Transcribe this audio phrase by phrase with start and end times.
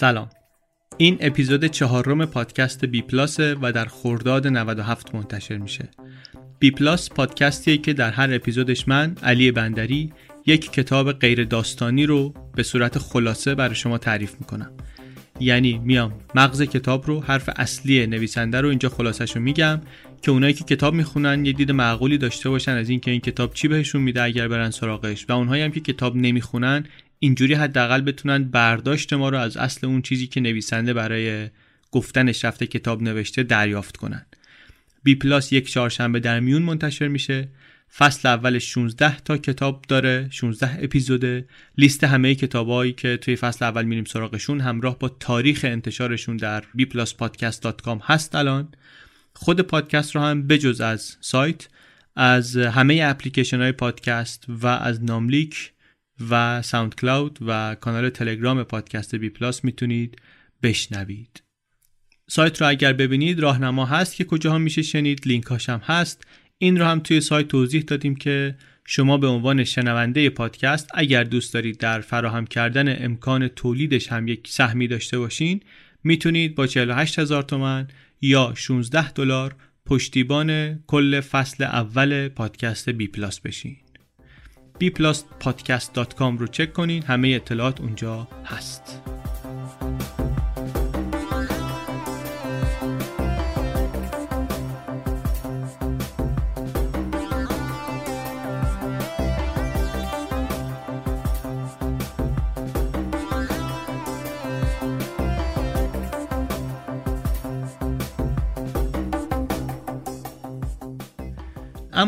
[0.00, 0.28] سلام.
[0.96, 5.88] این اپیزود چهارم پادکست بی پلاسه و در خرداد 97 منتشر میشه.
[6.58, 10.12] بی پلاس پادکستیه که در هر اپیزودش من علی بندری
[10.46, 14.70] یک کتاب غیر داستانی رو به صورت خلاصه برای شما تعریف می‌کنم.
[15.40, 19.80] یعنی میام مغز کتاب رو حرف اصلی نویسنده رو اینجا خلاصش رو میگم
[20.22, 23.68] که اونایی که کتاب می‌خونن یه دید معقولی داشته باشن از اینکه این کتاب چی
[23.68, 25.26] بهشون میده اگر برن سراغش.
[25.28, 26.84] و اونهایی هم که کتاب نمی‌خونن
[27.22, 31.48] اینجوری حداقل بتونن برداشت ما رو از اصل اون چیزی که نویسنده برای
[31.90, 34.26] گفتنش رفته کتاب نوشته دریافت کنن.
[35.02, 37.48] بی پلاس یک چهارشنبه در میون منتشر میشه.
[37.96, 41.46] فصل اولش 16 تا کتاب داره 16 اپیزوده.
[41.78, 47.98] لیست همه کتابایی که توی فصل اول میریم سراغشون همراه با تاریخ انتشارشون در bpluspodcast.com
[48.02, 48.68] هست الان.
[49.32, 51.68] خود پادکست رو هم بجز از سایت
[52.16, 55.72] از همه اپلیکیشن های پادکست و از ناملیک
[56.30, 60.16] و SoundCloud و کانال تلگرام پادکست BPlus می‌تونید
[60.62, 61.42] بشنوید.
[62.30, 65.26] سایت رو اگر ببینید راهنما هست که کجاها میشه شنید.
[65.26, 66.26] لینک هم هست.
[66.58, 71.54] این رو هم توی سایت توضیح دادیم که شما به عنوان شنونده پادکست اگر دوست
[71.54, 75.60] دارید در فراهم کردن امکان تولیدش هم یک سهمی داشته باشین
[76.04, 77.88] می‌تونید با 48 هزار تومن
[78.20, 79.54] یا 16 دلار
[79.86, 83.76] پشتیبان کل فصل اول پادکست BPlus بشین.
[84.80, 87.02] bpluspodcast.com رو چک کنین.
[87.02, 89.19] همه اطلاعات اونجا هست.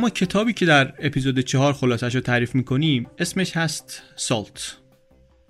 [0.02, 4.76] اما کتابی که در اپیزود چهار خلاصش رو تعریف می‌کنیم اسمش هست سالت.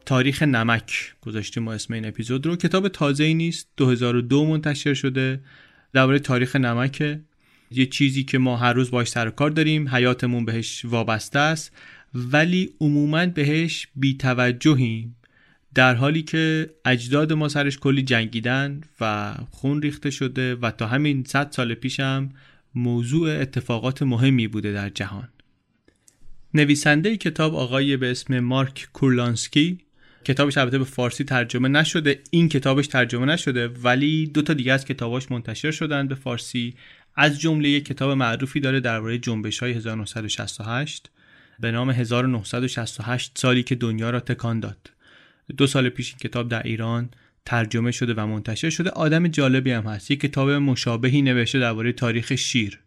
[0.07, 2.57] تاریخ نمک گذاشتیم ما اسم این اپیزود رو.
[2.57, 5.41] کتاب تازه ای نیست 2002 منتشر شده.
[5.93, 7.19] درباره تاریخ نمک
[7.71, 11.73] یه چیزی که ما هر روز باش سر کار داریم حیاتمون بهش وابسته است
[12.15, 15.17] ولی عموما بهش بیتوجهیم.
[15.75, 21.25] در حالی که اجداد ما سرش کلی جنگیدن و خون ریخته شده و تا همین
[21.25, 22.31] 100 سال پیشم
[22.75, 25.29] موضوع اتفاقات مهمی بوده در جهان.
[26.55, 29.79] نویسنده کتاب آقای به اسم مارک کورلانسکی
[30.25, 34.85] کتابش البته به فارسی ترجمه نشده این کتابش ترجمه نشده ولی دو تا دیگه از
[34.85, 36.75] کتاباش منتشر شدن به فارسی.
[37.17, 41.11] از جمله یک کتاب معروفی داره درباره جنبش های 1968
[41.61, 44.91] به نام 1968 سالی که دنیا را تکان داد.
[45.57, 47.11] دو سال پیش این کتاب در ایران
[47.45, 50.11] ترجمه شده و منتشر شده آدم جالبی هم هست.
[50.11, 52.81] یک کتاب مشابهی نوشته درباره تاریخ شیر.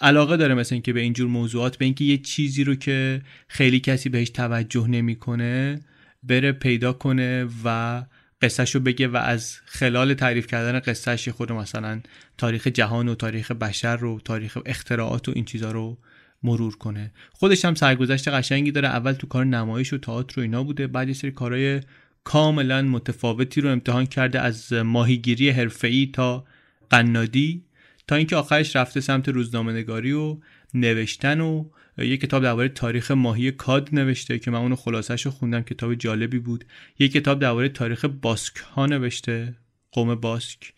[0.00, 4.08] علاقه داره مثل اینکه به اینجور موضوعات به اینکه یه چیزی رو که خیلی کسی
[4.08, 5.80] بهش توجه نمی‌کنه
[6.22, 8.02] بره پیدا کنه و
[8.42, 12.00] قصهش رو بگه و از خلال تعریف کردن قصهش خود مثلا
[12.38, 15.98] تاریخ جهان و تاریخ بشر رو تاریخ اختراعات و این چیزا رو
[16.42, 17.12] مرور کنه.
[17.32, 18.88] خودش هم سرگذشت قشنگی داره.
[18.88, 21.80] اول تو کار نمایش و تئاتر و اینا بوده بعد یه سری کارهای
[22.24, 26.44] کاملا متفاوتی رو امتحان کرده از ماهیگیری حرفه‌ای تا
[26.90, 27.64] قنادی
[28.08, 30.36] تا اینکه آخرش رفته سمت روزنامه‌نگاری و
[30.74, 31.64] نوشتن و
[31.98, 36.38] یه کتاب درباره تاریخ ماهی cod نوشته که من اونو خلاصش رو خوندم کتاب جالبی
[36.38, 36.64] بود.
[36.98, 39.54] یه کتاب درباره تاریخ باسک ها نوشته
[39.92, 40.72] قوم باسک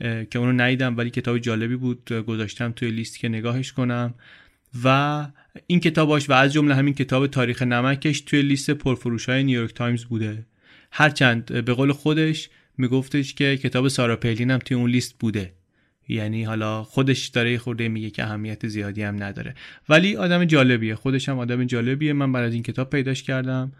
[0.00, 4.14] که اونو ندیدم ولی کتاب جالبی بود گذاشتم توی لیست که نگاهش کنم.
[4.84, 5.26] و
[5.66, 10.04] این کتاباش و از جمله همین کتاب تاریخ نمکش توی لیست پرفروش های نیویورک تایمز
[10.04, 10.46] بوده.
[10.92, 15.54] هرچند به قول خودش میگفتش که کتاب سارا پیلین هم توی اون لیست بوده.
[16.08, 19.54] یعنی حالا خودش داره خورده میگه که اهمیت زیادی هم نداره.
[19.88, 20.94] ولی آدم جالبیه.
[20.94, 22.12] خودش هم آدم جالبیه.
[22.12, 23.72] من از این کتاب پیداش کردم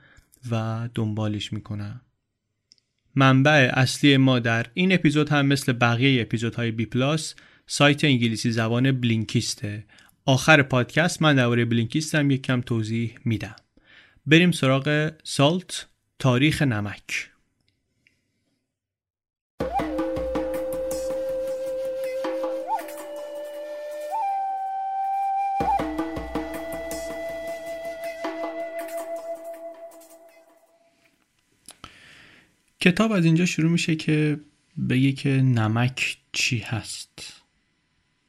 [0.51, 2.01] و دنبالش می‌کنم.
[3.15, 7.35] منبع اصلی ما در این اپیزود هم مثل بقیه اپیزودهای BPlus
[7.67, 9.85] سایت انگلیسی زبان Blinkist ه.
[10.25, 13.57] آخر پادکست من درباره Blinkist هم یک کم توضیح میدم.
[14.27, 15.87] بریم سراغ سالت.
[16.21, 17.31] تاریخ نمک.
[32.81, 34.41] کتاب از اینجا شروع میشه که
[34.89, 37.43] بگه که نمک چی هست.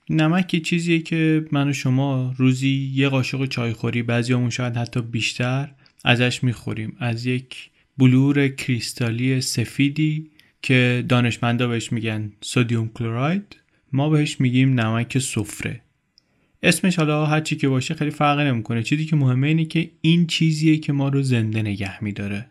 [0.09, 5.71] نمک یه چیزیه که من و شما روزی یه قاشق چایخوری بعضیامون شاید حتی بیشتر
[6.03, 6.97] ازش می‌خوریم.
[6.99, 10.29] از یک بلور کریستالی سفیدی
[10.61, 13.57] که دانشمندا بهش میگن سودیوم کلوراید
[13.93, 15.81] ما بهش میگیم نمک سفره.
[16.63, 18.83] اسمش حالا هر چی که باشه خیلی فرق نمی‌کنه.
[18.83, 22.45] چیزی که مهمه اینه که این چیزیه که ما رو زنده نگه میداره.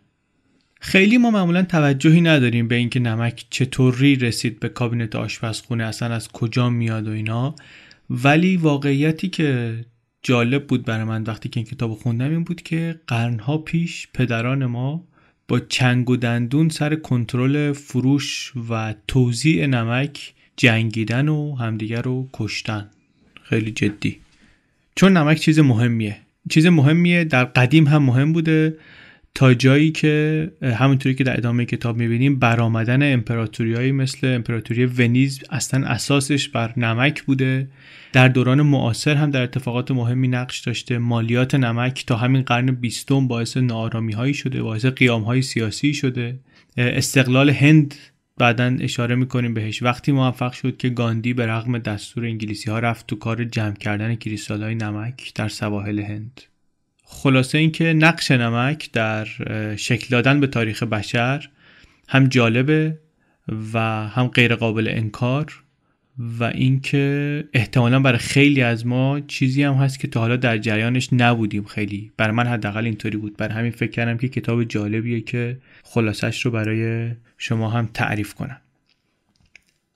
[0.81, 6.31] خیلی ما معمولا توجهی نداریم به اینکه نمک چطوری رسید به کابینت آشپزخونه اصلا از
[6.31, 7.55] کجا میاد و اینا.
[8.09, 9.75] ولی واقعیتی که
[10.23, 14.65] جالب بود برای من وقتی که این کتاب خوندم این بود که قرنها پیش پدران
[14.65, 15.07] ما
[15.51, 22.89] با چنگ و دندون سر کنترل فروش و توزیع نمک جنگیدن و همدیگر رو کشتن.
[23.43, 24.19] خیلی جدی.
[24.95, 26.17] چون نمک چیز مهمیه.
[26.49, 28.77] چیز مهمیه در قدیم هم مهم بوده.
[29.33, 35.87] تا جایی که همونطوری که در ادامه کتاب می‌بینیم برآمدن امپراتوریایی مثل امپراتوری ونیز اصلا
[35.87, 37.67] اساسش بر نمک بوده.
[38.13, 40.97] در دوران معاصر هم در اتفاقات مهمی نقش داشته.
[40.97, 46.39] مالیات نمک تا همین قرن بیستم باعث نارامی هایی شده باعث قیام های سیاسی شده.
[46.77, 47.95] استقلال هند
[48.37, 49.83] بعدا اشاره می‌کنیم بهش.
[49.83, 54.15] وقتی موفق شد که گاندی به رغم دستور انگلیسی ها رفت تو کار جمع کردن
[54.15, 56.41] کریستال های نمک در سواحل هند.
[57.13, 59.27] خلاصه اینکه نقش نمک در
[59.75, 61.49] شکل دادن به تاریخ بشر
[62.07, 62.97] هم جالبه
[63.73, 65.63] و هم غیر قابل انکار
[66.39, 71.09] و اینکه احتمالا برای خیلی از ما چیزی هم هست که تا حالا در جریانش
[71.11, 72.11] نبودیم خیلی.
[72.17, 73.37] برای من حداقل اینطوری بود.
[73.37, 78.61] برای همین فکر کردم که کتاب جالبیه که خلاصش رو برای شما هم تعریف کنم.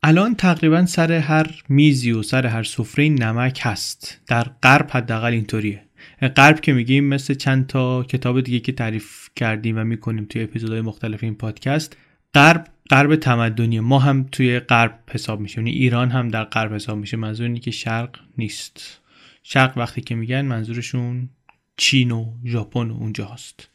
[0.04, 4.22] الان تقریبا سر هر میزی و سر هر سفره نمک هست.
[4.28, 5.82] در غرب حداقل اینطوریه.
[6.22, 10.82] غرب که میگیم مثل چند تا کتاب دیگه که تعریف کردیم و می‌کنیم توی اپیزودهای
[10.82, 11.98] مختلف این پادکست
[12.34, 16.98] غرب غرب تمدنی ما هم توی غرب حساب میشه یعنی ایران هم در غرب حساب
[16.98, 17.18] میشه.
[17.18, 19.02] منظور اینه که شرق نیست.
[19.44, 21.30] شرق وقتی که میگن منظورشون
[21.78, 23.70] چین و ژاپن اونجا هست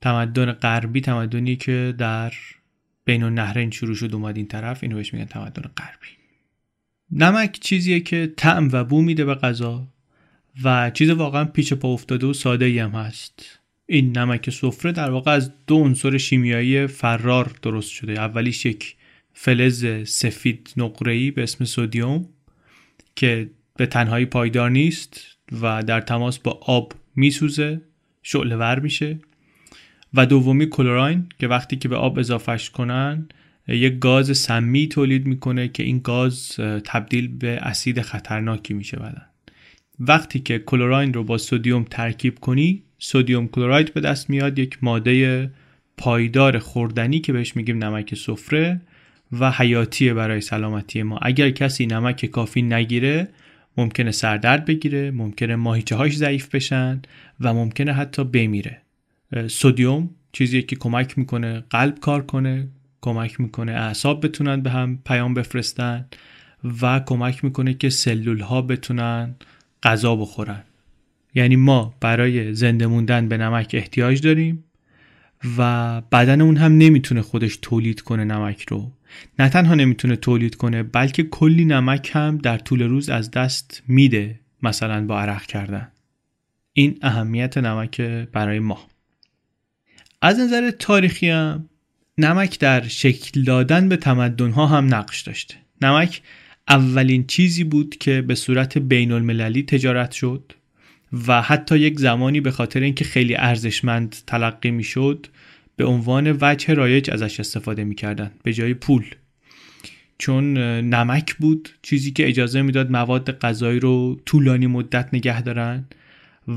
[0.00, 2.32] تمدن غربی تمدنی که در
[3.04, 4.82] بین النهرین شروع شد اومد این طرف.
[4.82, 6.08] اینو بهش میگن تمدن غربی.
[7.10, 9.88] نمک چیزیه که طعم و بو میده به غذا.
[10.64, 13.58] و چیز واقعا پیچ پا افتاده و ساده هم هست.
[13.86, 18.12] این نمک سفره در واقع از دو عنصر شیمیایی فرار درست شده.
[18.12, 18.96] اولیش یک
[19.32, 22.28] فلز سفید نقره‌ای به اسم سودیوم
[23.16, 25.20] که به تنهایی پایدار نیست
[25.62, 27.80] و در تماس با آب میسوزه
[28.22, 29.18] شعله ور میشه.
[30.14, 33.28] و دومی کلوراین که وقتی که به آب اضافهش کنن
[33.68, 39.26] یک گاز سمی تولید می‌کنه که این گاز تبدیل به اسید خطرناکی میشه بعدن
[40.00, 45.50] وقتی که کلوراین رو با سودیوم ترکیب کنی سودیوم کلوراید به دست میاد یک ماده
[45.96, 48.80] پایدار خوردنی که بهش میگیم نمک سفره
[49.40, 51.18] و حیاتیه برای سلامتی ما.
[51.22, 53.28] اگر کسی نمک کافی نگیره
[53.76, 57.02] ممکنه سردرد بگیره ممکنه ماهیچه هاش ضعیف بشن
[57.40, 58.82] و ممکنه حتی بمیره.
[59.48, 62.68] سودیوم چیزی که کمک می‌کنه قلب کار کنه
[63.00, 66.06] کمک می‌کنه اعصاب بتونن به هم پیام بفرستن
[66.82, 69.34] و کمک می‌کنه که سلول ها بتونن
[69.82, 70.62] غذا بخورن.
[71.34, 74.64] یعنی ما برای زنده موندن به نمک احتیاج داریم
[75.58, 78.92] و بدن اون هم نمی‌تونه خودش تولید کنه نمک رو.
[79.38, 84.40] نه تنها نمی‌تونه تولید کنه بلکه کلی نمک هم در طول روز از دست میده
[84.62, 85.88] مثلا با عرق کردن.
[86.72, 88.86] این اهمیت نمک برای ما.
[90.22, 91.68] از نظر تاریخی هم
[92.18, 95.54] نمک در شکل دادن به تمدن ها هم نقش داشته.
[95.82, 96.22] نمک
[96.68, 100.52] اولین چیزی بود که به صورت بین المللی تجارت شد
[101.26, 105.26] و حتی یک زمانی به خاطر اینکه خیلی ارزشمند تلقی می‌شد
[105.76, 109.04] به عنوان وجه رایج ازش استفاده می‌کردن به جای پول.
[110.18, 115.84] چون نمک بود چیزی که اجازه می‌داد مواد غذایی رو طولانی مدت نگه دارن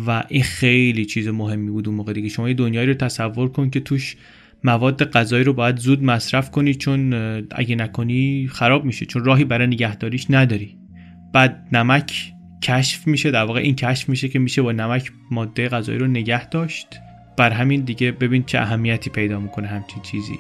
[0.08, 2.30] و این خیلی چیز مهمی بود اون موقع دیگه.
[2.30, 4.16] شما یه دنیایی رو تصور کن که توش
[4.64, 7.14] مواد غذایی رو باید زود مصرف کنی چون
[7.52, 10.78] اگه نکنی خراب میشه چون راهی برای نگهداریش نداری.
[11.34, 16.00] بعد نمک کشف میشه در واقع این کشف میشه که میشه با نمک ماده غذایی
[16.00, 16.88] رو نگه داشت.
[17.38, 20.40] بر همین دیگه ببین چه اهمیتی پیدا می‌کنه همچین چیزی.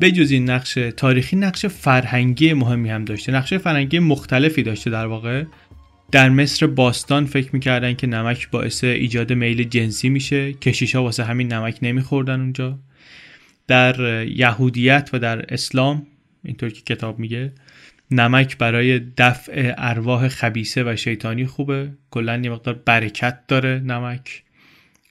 [0.00, 3.32] بجز این نقش تاریخی نقش فرهنگی مهمی هم داشته.
[3.32, 5.44] نقش فرهنگی مختلفی داشته در واقع.
[6.12, 10.52] در مصر باستان فکر می‌کردن که نمک باعث ایجاد میل جنسی میشه.
[10.52, 12.78] کشیشا واسه همین نمک نمیخوردن اونجا.
[13.66, 16.06] در یهودیت و در اسلام
[16.44, 17.52] اینطور که کتاب میگه
[18.10, 21.92] نمک برای دفع ارواح خبیسه و شیطانی خوبه.
[22.10, 24.42] کلا یه مقدار برکت داره نمک.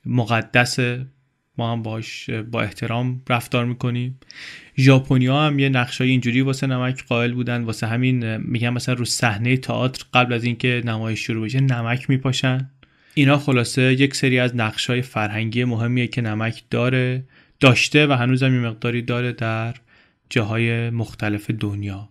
[0.05, 1.05] مقدسه
[1.59, 4.19] ما هم باش با احترام رفتار می‌کنیم.
[4.77, 9.57] ژاپنیا هم یه نقشای اینجوری واسه نمک قائل بودن واسه همین میگن مثلا رو صحنه
[9.57, 12.69] تئاتر قبل از اینکه نمایش شروع بشه نمک میپاشن.
[13.13, 17.23] اینا خلاصه یک سری از نقشای فرهنگی مهمیه که نمک داره
[17.59, 19.75] داشته و هنوزم یه مقداری داره در
[20.29, 22.09] جاهای مختلف دنیا.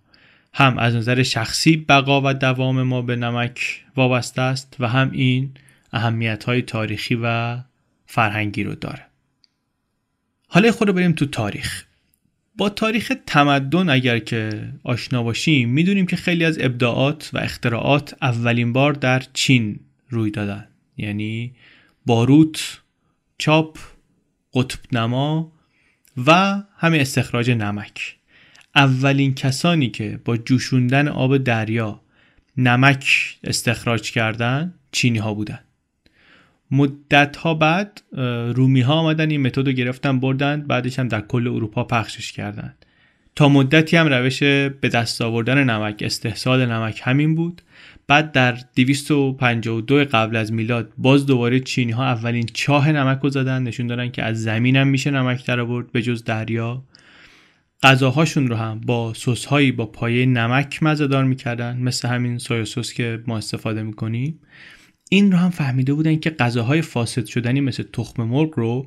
[0.54, 5.50] هم از نظر شخصی بقا و دوام ما به نمک وابسته است و هم این
[5.92, 7.58] اهمیت های تاریخی و
[8.06, 9.07] فرهنگی رو داره.
[10.50, 11.84] حالا خود بریم تو تاریخ.
[12.56, 18.72] با تاریخ تمدن اگر که آشنا باشیم می‌دونیم که خیلی از ابداعات و اختراعات اولین
[18.72, 20.68] بار در چین روی دادن.
[20.96, 21.52] یعنی
[22.06, 22.80] باروت،
[23.38, 23.78] چاپ،
[24.54, 25.52] قطب نما
[26.26, 28.16] و همه استخراج نمک.
[28.74, 32.00] اولین کسانی که با جوشوندن آب دریا
[32.56, 35.60] نمک استخراج کردن چینی ها بودن.
[36.70, 38.02] مدت ها بعد
[38.54, 42.74] رومی ها آمدن این متد رو گرفتن بردن بعدش هم در کل اروپا پخشش کردن.
[43.36, 47.62] تا مدتی هم روش به دست آوردن نمک استحصال نمک همین بود.
[48.06, 53.62] بعد در 252 قبل از میلاد باز دوباره چینی ها اولین چاه نمک رو زدن.
[53.62, 56.82] نشون دادن که از زمین هم میشه نمک در آورد به جز دریا.
[57.82, 62.92] غذاهاشون رو هم با سس هایی با پایه نمک مزهدار می‌کردن مثل همین سویا سس
[62.92, 64.38] که ما استفاده می‌کنیم.
[65.08, 68.86] این رو هم فهمیده بودن که غذاهای فاسد شدنی مثل تخم مرغ رو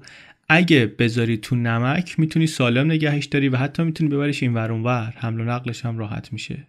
[0.50, 5.14] اگه بذاری تو نمک می‌تونی سالم نگهش داری و حتی می‌تونی ببریش این ور ور.
[5.18, 6.68] حمل و نقلش هم راحت میشه.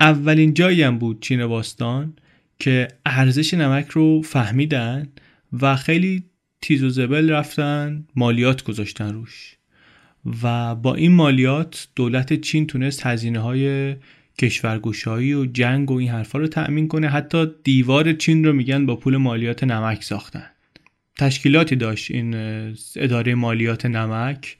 [0.00, 2.14] اولین جایی هم بود چین باستان
[2.58, 5.08] که ارزش نمک رو فهمیدن
[5.60, 6.24] و خیلی
[6.62, 9.56] تیز و زبل رفتن مالیات گذاشتن روش.
[10.42, 13.96] و با این مالیات دولت چین تونست هزینه های
[14.38, 17.08] کشورگشایی و جنگ و این حرفا رو تأمین کنه.
[17.08, 20.46] حتی دیوار چین رو میگن با پول مالیات نمک ساختن.
[21.18, 22.34] تشکیلاتی داشت این
[22.96, 24.56] اداره مالیات نمک.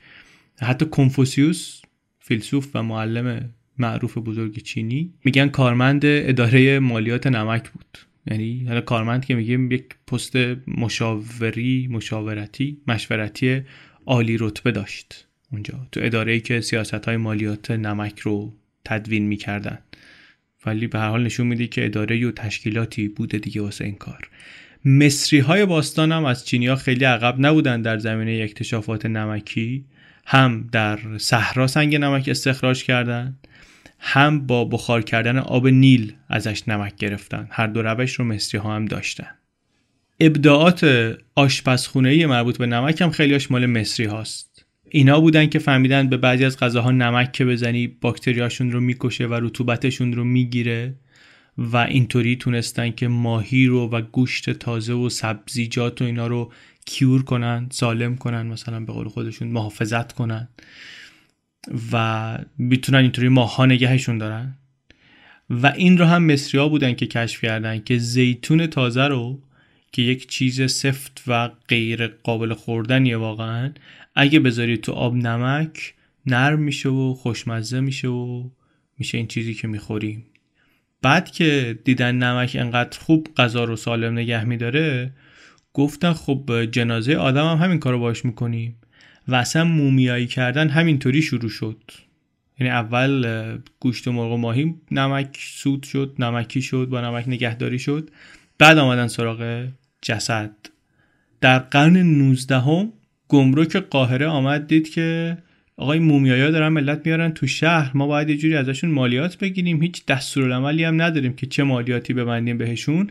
[0.58, 1.82] حتی کنفوسیوس
[2.18, 7.98] فیلسوف و معلم معروف بزرگ چینی میگن کارمند اداره مالیات نمک بود.
[8.26, 10.36] یعنی حالا کارمند که میگیم یک پست
[10.66, 13.62] مشاوری مشاورتی مشورتی
[14.06, 15.86] عالی رتبه داشت اونجا.
[15.92, 18.52] تو اداره ای که سیاست های مالیات نمک رو
[18.84, 19.78] تدوین می‌کردن.
[20.66, 24.28] ولی به هر حال نشون میده که اداره و تشکیلاتی بوده دیگه واسه این کار.
[24.84, 29.84] مصری های باستان هم از چینی خیلی عقب نبودن در زمینه اکتشافات نمکی.
[30.26, 33.38] هم در صحرا سنگ نمک استخراج کردن.
[33.98, 37.48] هم با بخار کردن آب نیل ازش نمک گرفتن.
[37.50, 39.28] هر دو روش رو مصری ها هم داشتن.
[40.20, 40.86] ابداعات
[41.34, 44.51] آشپزخونه مربوط به نمک هم خیلی مال مصری هاست.
[44.94, 49.34] اینا بودن که فهمیدن به بعضی از غذاها نمک که بزنی باکتریاشون رو می‌کشه و
[49.34, 50.94] رطوبتشون رو می‌گیره
[51.58, 56.52] و اینطوری تونستن که ماهی رو و گوشت تازه و سبزیجات و اینا رو
[56.86, 60.48] کیور کنن سالم کنن مثلا به قول خودشون محافظت کنن
[61.92, 64.54] و می‌تونن اینطوری ماها نگهشون دارن.
[65.50, 69.42] و این رو هم مصری بودن که کشف کردن که زیتون تازه رو
[69.92, 73.72] که یک چیز سفت و غیر قابل خوردنیه واقعا
[74.14, 75.94] اگه بذاری تو آب نمک
[76.26, 78.50] نرم میشه و خوشمزه میشه و
[78.98, 80.24] میشه این چیزی که می‌خوریم
[81.02, 85.12] بعد که دیدن نمک انقدر خوب غذا رو سالم نگه میداره
[85.74, 88.76] گفتن خب جنازه آدم هم همین کارو باش می‌کنیم
[89.28, 91.90] و اصلا مومیایی کردن همینطوری شروع شد.
[92.60, 97.78] یعنی اول گوشت و مرغ و ماهی نمک سود شد نمکی شد با نمک نگهداری
[97.78, 98.10] شد.
[98.58, 99.68] بعد آمدن سراغ
[100.02, 100.56] جسد.
[101.40, 102.92] در قرن 19 هم
[103.32, 105.38] گمرک قاهره آمد دید که
[105.76, 107.90] آقای مومیایا دارن ملت میارن تو شهر.
[107.94, 109.82] ما باید یه جوری ازشون مالیات بگیریم.
[109.82, 113.10] هیچ دستورالعملی هم نداریم که چه مالیاتی ببندیم بهشون.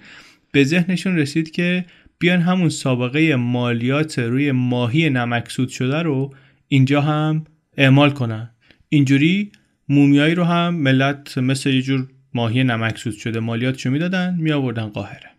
[0.51, 1.85] به ذهنشون رسید که
[2.19, 6.33] بیان همون سابقه مالیات روی ماهی نمکسود شده رو
[6.67, 7.45] اینجا هم
[7.77, 8.49] اعمال کنن.
[8.89, 9.51] اینجوری
[9.89, 15.29] مومیایی رو هم ملت مثل یه جور ماهی نمکسود شده مالیاتشو می‌دادن می آوردن قاهره.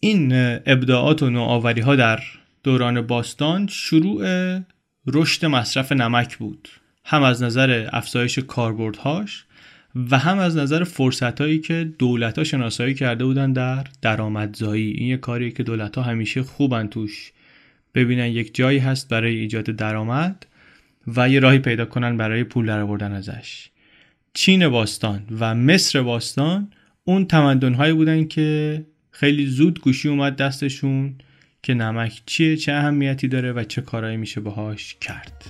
[0.00, 0.32] این
[0.66, 2.20] ابداعات و نوآوری ها در
[2.64, 4.24] دوران باستان شروع
[5.06, 6.68] رشد مصرف نمک بود.
[7.04, 9.44] هم از نظر افزایش کاربردهاش
[10.10, 14.90] و هم از نظر فرصتهایی که دولت ها شناسایی کرده بودن در درآمدزایی.
[14.90, 17.32] این یه کاریه که دولت ها همیشه خوبن توش.
[17.94, 20.46] ببینن یک جایی هست برای ایجاد درآمد
[21.16, 23.68] و یه راهی پیدا کنن برای پول درآوردن ازش.
[24.34, 26.68] چین باستان و مصر باستان
[27.04, 28.80] اون تمدنهایی بودن که
[29.10, 31.14] خیلی زود گوشی اومد دستشون.
[31.64, 35.44] که نمک چیه چه اهمیتی داره و چه کارایی میشه باهاش کرد.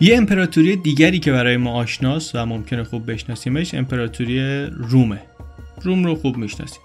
[0.00, 5.20] یه امپراتوری دیگری که برای ما آشناس و ممکنه خوب بشناسیمش امپراتوری رومه.
[5.82, 6.82] روم رو خوب می‌شناسیم.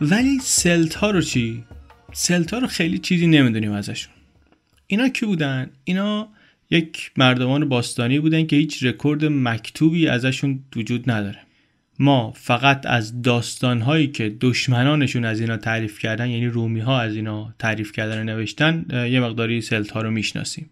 [0.00, 1.64] ولی سلت ها رو چی؟
[2.18, 4.12] سلتا رو خیلی چیزی نمی‌دونیم ازشون.
[4.86, 6.28] اینا کی بودن؟ اینا
[6.70, 11.38] یک مردمان باستانی بودن که هیچ رکورد مکتوبی ازشون وجود نداره.
[11.98, 17.54] ما فقط از داستانهایی که دشمنانشون از اینا تعریف کردن یعنی رومی ها از اینا
[17.58, 20.70] تعریف کردن و نوشتن یه مقداری سلت ها رو می‌شناسیم.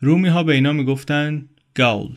[0.00, 2.16] رومی ها به اینا می‌گفتن گاول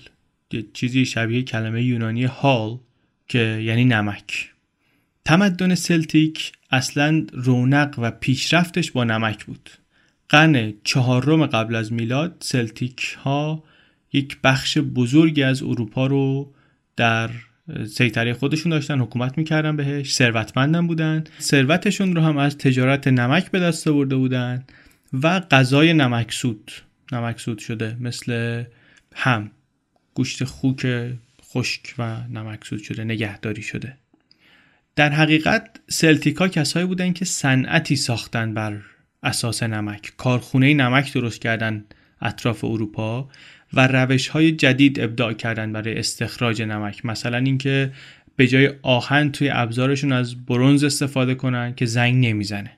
[0.74, 2.80] چیزی شبیه کلمه یونانی هال
[3.28, 4.55] که یعنی نمک.
[5.26, 9.70] تمدن سلتیک اصلا رونق و پیشرفتش با نمک بود.
[10.30, 13.64] قرن چهارم قبل از میلاد سلتیک ها
[14.14, 16.54] یک بخش بزرگی از اروپا رو
[16.96, 17.30] در
[17.88, 21.24] سیطره خودشون داشتن حکومت می‌کردن بهش ثروتمندم بودن.
[21.40, 24.64] ثروتشون رو هم از تجارت نمک به دست آورده بودن
[25.14, 26.72] و غذای نمکسود
[27.12, 28.64] نمکسود شده مثل
[29.16, 29.52] هم.
[30.14, 30.88] گوشت خوک
[31.44, 33.98] خشک و نمکسود شده نگهداری شده.
[34.96, 38.82] در حقیقت سلتیکا کسایی بودن که صنعتی ساختن بر
[39.24, 41.86] اساس نمک کارخونه نمک درست کردن
[42.22, 43.30] اطراف اروپا
[43.74, 47.06] و روش های جدید ابداع کردن برای استخراج نمک.
[47.06, 47.92] مثلا اینکه
[48.36, 52.72] به جای آهن توی ابزارشون از برونز استفاده کنن که زنگ نمی‌زنه.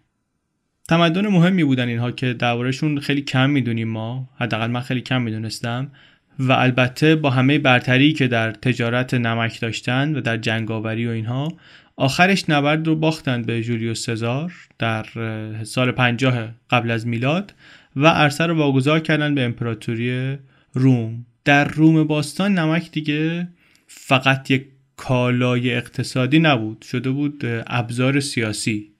[0.89, 4.29] تمدن مهمی بودن اینها که دربارهشون خیلی کم می‌دونیم ما.
[4.37, 5.91] حداقل من خیلی کم می‌دونستم.
[6.39, 11.53] و البته با همه برتری که در تجارت نمک داشتن و در جنگاوری و اینها
[11.95, 15.05] آخرش نبرد رو باختند به جولیوس سزار در
[15.63, 17.53] سال 50 قبل از میلاد
[17.95, 20.37] و عرصه رو واگذار کردن به امپراتوری
[20.73, 21.25] روم.
[21.45, 23.47] در روم باستان نمک دیگه
[23.87, 24.65] فقط یک
[24.97, 28.91] کالای اقتصادی نبود شده بود ابزار سیاسی.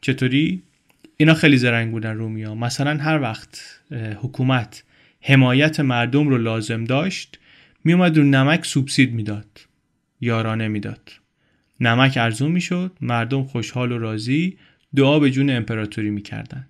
[0.00, 0.62] چطوری؟
[1.16, 2.54] اینا خیلی زرنگ بودن رومیا.
[2.54, 3.80] مثلا هر وقت
[4.22, 4.84] حکومت
[5.20, 7.38] حمایت مردم رو لازم داشت
[7.84, 9.60] میومد رو نمک سوبسید می‌داد.
[10.20, 11.12] یارانه می‌داد.
[11.80, 14.56] نمک ارزون می‌شد مردم خوشحال و راضی
[14.96, 16.66] دعا به جون امپراتوری می‌کردن.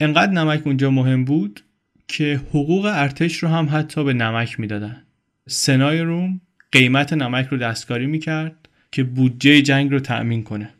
[0.00, 1.60] انقدر نمک اونجا مهم بود
[2.08, 5.02] که حقوق ارتش رو هم حتی به نمک می‌دادن.
[5.48, 6.40] سنای روم
[6.72, 10.70] قیمت نمک رو دستکاری می‌کرد که بودجه جنگ رو تأمین کنه.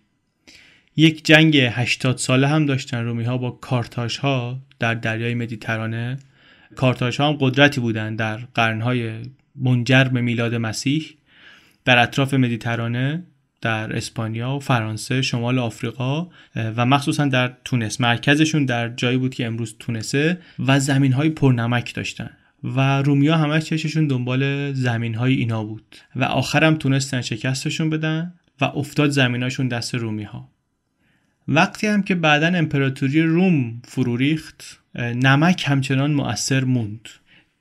[0.96, 6.18] یک جنگ 80 ساله هم داشتن رومی ها با کارتاش ها در دریای مدیترانه.
[6.76, 9.22] کارتاش ها هم قدرتی بودن در قرنهای
[9.56, 11.16] منجر به میلاد مسیح
[11.84, 13.22] در اطراف مدیترانه
[13.60, 18.00] در اسپانیا و فرانسه شمال آفریقا و مخصوصا در تونس.
[18.00, 22.30] مرکزشون در جایی بود که امروز تونسه و زمین های پرنمک داشتن.
[22.64, 25.96] و رومیا همه چششون دنبال زمین های اینا بود.
[26.16, 30.48] و آخرم تونستن شکستشون بدن و افتاد زمیناشون دست رومی ها
[31.48, 37.08] وقتی هم که بعدا امپراتوری روم فرو ریخت نمک همچنان مؤثر موند.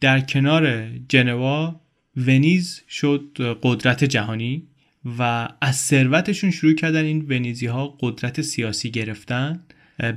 [0.02, 1.82] در کنار جنوا
[2.18, 4.64] ونیز شد قدرت جهانی
[5.20, 9.60] و از ثروتشون شروع کردن این ونیزی ها قدرت سیاسی گرفتن.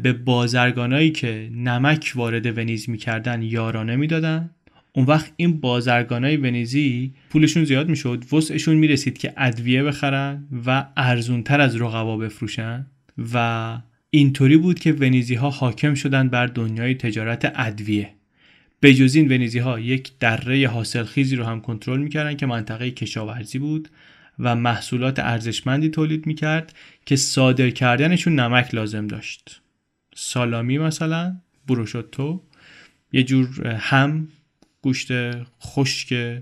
[0.02, 4.50] به بازرگانایی که نمک وارد ونیز می‌کردن یارانه می‌دادن.
[4.92, 11.60] اون وقت این بازرگانای ونیزی پولشون زیاد می‌شد وسعشون می‌رسید که ادویه بخرن و ارزونتر
[11.60, 12.86] از رقبا بفروشن.
[13.34, 13.78] و
[14.10, 18.10] اینطوری بود که ونیزی ها حاکم شدن بر دنیای تجارت ادویه.
[18.80, 23.58] به جز این ونیزی ها یک دره حاصلخیزی رو هم کنترل می‌کردن که منطقه کشاورزی
[23.58, 23.88] بود
[24.38, 26.74] و محصولات ارزشمندی تولید می‌کرد
[27.06, 29.60] که صادر کردنشون نمک لازم داشت.
[30.14, 32.42] سالامی مثلا بروشوتو
[33.12, 34.28] یه جور هم
[34.82, 35.08] گوشت
[35.60, 36.40] خشک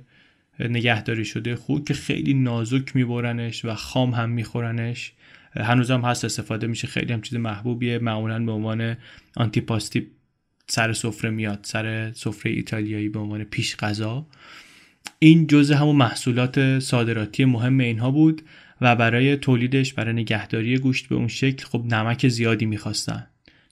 [0.60, 5.12] نگهداری شده خوب که خیلی نازک میبرنش و خام هم میخورنش.
[5.60, 6.86] هنوز هم هست استفاده میشه.
[6.86, 7.98] خیلی هم چیز محبوبیه.
[7.98, 8.96] معمولا به عنوان
[9.36, 10.06] آنتیپاستی
[10.68, 14.26] سر سفره میاد سر سفره ایتالیایی به عنوان پیش غذا.
[15.18, 18.42] این جزء همون محصولات صادراتی مهم اینها بود
[18.80, 23.26] و برای تولیدش برای نگهداری گوشت به اون شکل خب نمک زیادی می‌خواستن.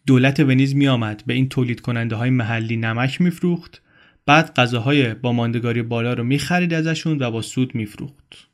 [0.06, 3.82] دولت ونیز میآمد به این تولید کننده های محلی نمک میفروخت
[4.26, 8.48] بعد غذاهای با ماندگاری بالا رو می‌خرید ازشون و با سود میفروخت.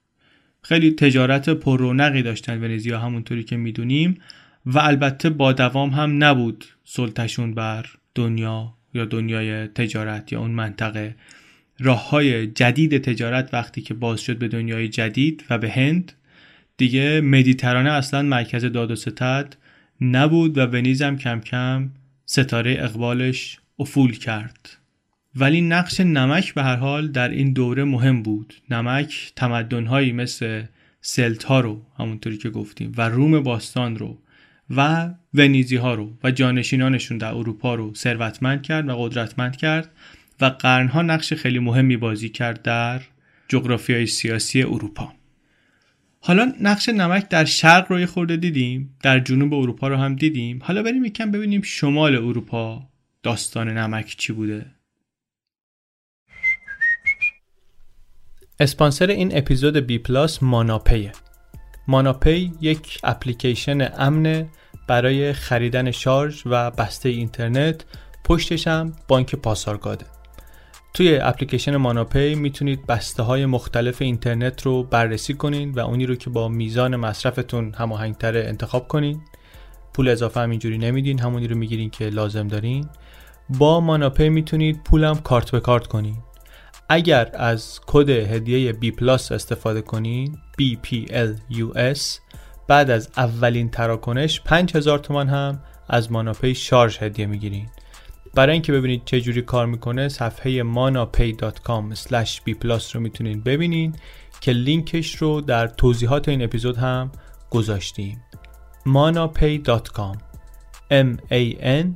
[0.70, 4.18] خیلی تجارت پررونقی داشتن ونیزیا همونطوری که می‌دونیم
[4.66, 11.14] و البته با دوام هم نبود سلطشون بر دنیا یا دنیای تجارت یا اون منطقه.
[11.78, 16.12] راه های جدید تجارت وقتی که باز شد به دنیای جدید و به هند
[16.76, 19.56] دیگه مدیترانه اصلا مرکز داد و ستد
[20.00, 21.90] نبود و ونیز هم کم کم
[22.26, 24.79] ستاره اقبالش افول کرد.
[25.36, 28.54] ولی نقش نمک به هر حال در این دوره مهم بود.
[28.70, 30.62] نمک تمدنهایی مثل
[31.00, 34.18] سلت ها رو همونطوری که گفتیم و روم باستان رو
[34.76, 39.90] و ونیزی ها رو و جانشینانشون در اروپا رو ثروتمند کرد و قدرتمند کرد
[40.40, 43.00] و قرنها نقش خیلی مهمی بازی کرد در
[43.48, 45.12] جغرافیای سیاسی اروپا.
[46.20, 50.58] حالا نقش نمک در شرق رو یه خورده دیدیم در جنوب اروپا رو هم دیدیم.
[50.62, 52.88] حالا بریم یکم ببینیم شمال اروپا
[53.22, 54.66] داستان نمک چی بوده.
[58.60, 61.12] اسپانسر این اپیزود BPlus ماناپیه.
[61.88, 64.48] ماناپی یک اپلیکیشن امن
[64.88, 67.84] برای خریدن شارژ و بسته اینترنت
[68.24, 70.06] پشتش هم بانک پاسارگاده.
[70.94, 76.30] توی اپلیکیشن ماناپی می‌تونید بسته های مختلف اینترنت رو بررسی کنین و اونی رو که
[76.30, 79.20] با میزان مصرفتون هماهنگتره انتخاب کنین.
[79.94, 82.88] پول اضافه هم اینجوری نمیدین همونی رو می‌گیرین که لازم دارین.
[83.48, 86.16] با ماناپی می‌تونید پولم کارت به کارت کنین.
[86.92, 92.00] اگر از کد هدیه BPlus استفاده کنین BPLUS
[92.68, 97.68] بعد از اولین تراکنش 5000 تومان هم از ماناپی شارژ هدیه می‌گیرین.
[98.34, 101.94] برای اینکه ببینید چه جوری کار می‌کنه صفحه manapay.com
[102.48, 103.94] bplus رو می‌تونین ببینین
[104.40, 107.12] که لینکش رو در توضیحات این اپیزود هم
[107.50, 108.24] گذاشتیم.
[108.86, 110.16] manapay.com
[110.90, 111.86] m a n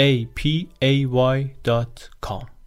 [0.00, 2.57] a p a y.com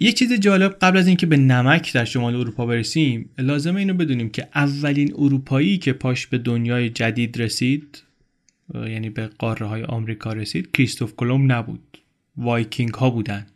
[0.00, 4.30] یک چیز جالب قبل از اینکه به نمک در شمال اروپا برسیم لازمه اینو بدونیم
[4.30, 8.02] که اولین اروپایی که پاش به دنیای جدید رسید
[8.74, 11.98] یعنی به قاره های آمریکا رسید کریستوف کلم نبود.
[12.36, 13.46] وایکینگ ها بودن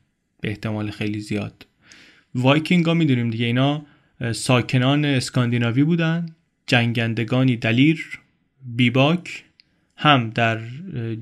[0.40, 1.66] به احتمال خیلی زیاد.
[2.34, 3.86] وایکینگ ها می‌دونیم دیگه اینا
[4.32, 6.26] ساکنان اسکاندیناوی بودن
[6.66, 8.20] جنگندگانی دلیر
[8.66, 9.44] بیباک
[10.02, 10.58] هم در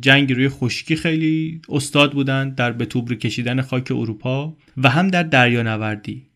[0.01, 5.23] جنگ روی خشکی خیلی استاد بودن در به توبره کشیدن خاک اروپا و هم در
[5.23, 6.31] دریا نوردی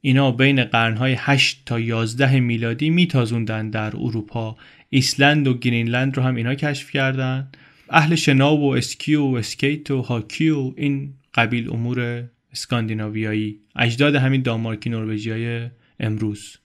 [0.00, 4.56] اینا بین قرنهای 8 تا 11 میلادی میتازوندن در اروپا.
[4.90, 7.48] ایسلند و گرینلند رو هم اینا کشف کردن.
[7.90, 13.60] اهل شنا و اسکی و اسکیت و هاکی و این قبیل امور اسکاندیناویایی.
[13.76, 16.58] اجداد همین دانمارکی نروژیای امروز.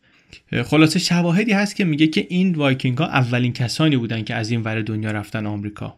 [0.65, 4.61] خلاصه شواهدی هست که میگه که این وایکینگ ها اولین کسانی بودن که از این
[4.61, 5.97] ور دنیا رفتن آمریکا.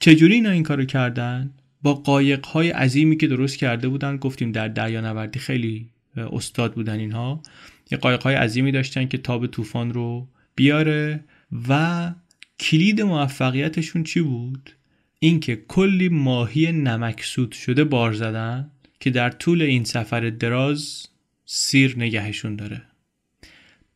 [0.00, 1.50] چجوری اینا این کارو کردن؟
[1.82, 6.98] با قایق های عظیمی که درست کرده بودن گفتیم در دریا نوردی خیلی استاد بودن
[6.98, 7.42] اینها.
[7.90, 11.24] یه قایق های عظیمی داشتن که تاب طوفان رو بیاره
[11.68, 12.12] و
[12.60, 14.70] کلید موفقیتشون چی بود؟
[15.18, 21.06] اینکه کلی ماهی نمکسود شده بار زدن که در طول این سفر دراز
[21.44, 22.82] سیر نگهشون داره.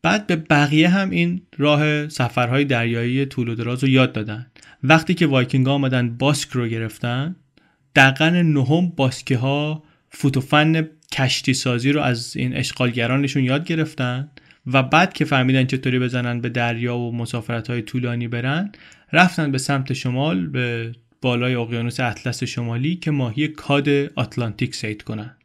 [0.03, 4.45] بعد به بقیه هم این راه سفرهای دریایی طول و دراز رو یاد دادن.
[4.83, 7.35] وقتی که وایکینگ ها آمدن باسک رو گرفتن
[7.93, 14.29] در قرن نهم باسکه ها فوتوفن کشتی سازی رو از این اشغالگرانشون یاد گرفتن
[14.67, 18.71] و بعد که فهمیدن چطوری بزنن به دریا و مسافرت های طولانی برن
[19.13, 25.35] رفتن به سمت شمال به بالای اقیانوس اطلس شمالی که ماهی کاد آتلانتیک سید کنن.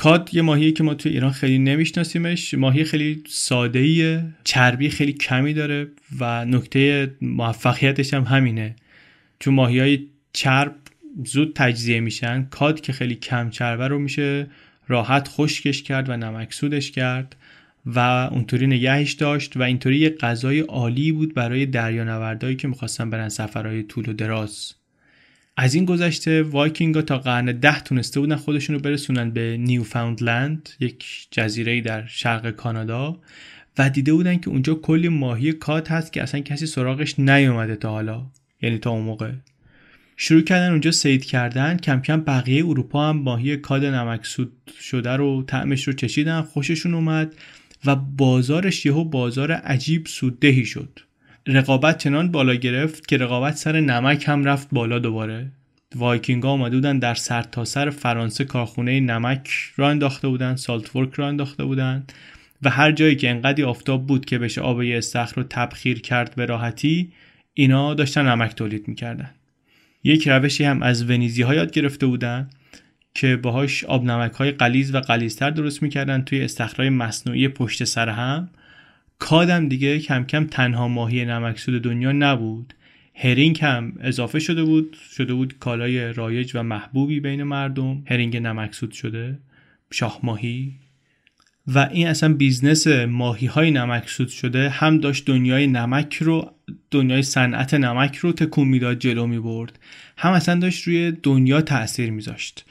[0.00, 2.54] کاد یه ماهیه که ما تو ایران خیلی نمیشناسیمش.
[2.54, 5.88] ماهی خیلی ساده چربی خیلی کمی داره
[6.20, 8.76] و نکته موفقیتش هم همینه.
[9.38, 10.74] چون ماهی های چرب
[11.24, 12.42] زود تجزیه میشن.
[12.50, 14.46] کاد که خیلی کم چربه رو میشه
[14.88, 17.36] راحت خشکش کرد و نمکسودش کرد
[17.86, 17.98] و
[18.32, 23.82] اونطوری نگهش داشت و اینطوری یه غذای عالی بود برای دریانوردایی که می‌خواستن برن سفرهای
[23.82, 24.79] طول و دراز.
[25.62, 31.28] از این گذشته وایکینگ تا قرن ده تونسته بودن خودشون رو برسونن به نیوفاوندلند یک
[31.30, 33.18] جزیره در شرق کانادا
[33.78, 37.90] و دیده بودن که اونجا کلی ماهی کات هست که اصلا کسی سراغش نیومده تا
[37.90, 38.26] حالا
[38.62, 39.32] یعنی تا اون موقع.
[40.16, 45.42] شروع کردن اونجا سید کردن کم کم بقیه اروپا هم ماهی کاد نمکسود شده رو
[45.42, 47.34] طعمش رو چشیدن خوششون اومد
[47.84, 51.00] و بازارش یهو بازار عجیب سوددهی شد.
[51.46, 55.52] رقابت چنان بالا گرفت که رقابت سر نمک هم رفت بالا دوباره.
[55.94, 61.28] وایکینگ ها اومده بودن در سرتاسر سر فرانسه کارخونه نمک راه انداخته بودن saltwork راه
[61.28, 62.04] انداخته بودن
[62.62, 66.46] و هر جایی که انقدی آفتاب بود که بشه آب استخر رو تبخیر کرد به
[66.46, 67.12] راحتی
[67.54, 69.30] اینا داشتن نمک تولید می‌کردن.
[70.04, 72.50] یک روشی هم از ونیزی ها یاد گرفته بودن
[73.14, 78.08] که باهاش آب نمک های غلیظ و غلیظ‌تر درست می‌کردن توی استخرهای مصنوعی پشت سر
[78.08, 78.48] هم.
[79.20, 82.74] cod م دیگه کم کم تنها ماهی نمکسود دنیا نبود.
[83.14, 88.02] herring هم اضافه شده بود شده بود کالای رایج و محبوبی بین مردم.
[88.06, 89.38] herring نمکسود شده
[89.90, 90.72] شاه ماهی.
[91.66, 96.50] و این اصلا business ماهی های نمکسود شده هم داشت دنیای نمک رو
[96.90, 99.78] دنیای صنعت نمک رو تکون می‌داد جلو می برد
[100.16, 102.64] هم اصلا داشت روی دنیا تاثیر میذاشت.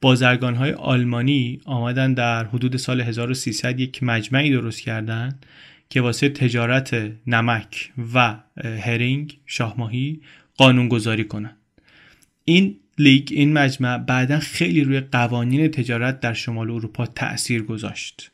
[0.00, 5.46] بازرگان های آلمانی آمدن در حدود سال 1300 یک مجمعی درست کردند
[5.92, 8.36] که واسه تجارت نمک و
[8.80, 10.20] هرینگ شاهماهی
[10.56, 11.56] قانون گذاری کنن.
[12.44, 18.30] این لیگ این مجمع بعدا خیلی روی قوانین تجارت در شمال اروپا تأثیر گذاشت.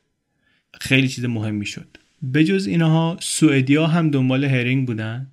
[0.81, 1.97] خیلی چیز مهمی شد.
[2.23, 5.27] به جز اینها سوئدیا هم دنبال هرینگ بودن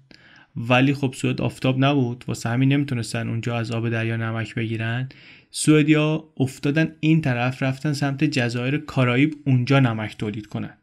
[0.56, 2.24] ولی خب سوئد آفتاب نبود.
[2.28, 5.10] واسه همین نمی‌تونستن اونجا از آب دریا نمک بگیرن.
[5.52, 10.78] سوئدیا افتادن این طرف رفتن سمت جزایر کارائیب اونجا نمک تولید کنن.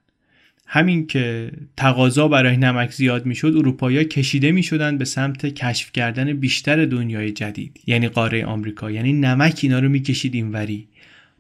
[0.75, 6.85] همین که تقاضا برای نمک زیاد می‌شد اروپایی کشیده می‌شدن به سمت کشف کردن بیشتر
[6.85, 8.91] دنیای جدید یعنی قاره آمریکا.
[8.91, 10.89] یعنی نمک اینا رو می‌کشید اینوری.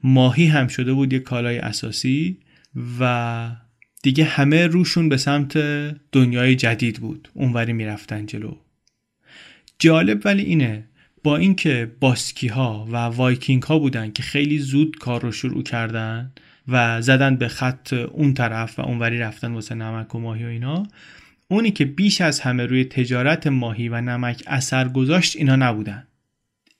[0.02, 2.36] ماهی هم شده بود یک کالای اساسی
[3.00, 3.50] و
[4.02, 5.58] دیگه همه روشون به سمت
[6.12, 7.28] دنیای جدید بود.
[7.34, 8.56] اونوری می‌رفتن جلو.
[9.78, 10.84] جالب ولی اینه
[11.24, 16.32] با اینکه باسکی ها و وایکینگ ها بودن که خیلی زود کار رو شروع کردن
[16.68, 20.86] و زدن به خط اون طرف و اونوری رفتن واسه نمک و ماهی و اینا.
[21.48, 26.06] اونی که بیش از همه روی تجارت ماهی و نمک اثر گذاشت اینا نبودن.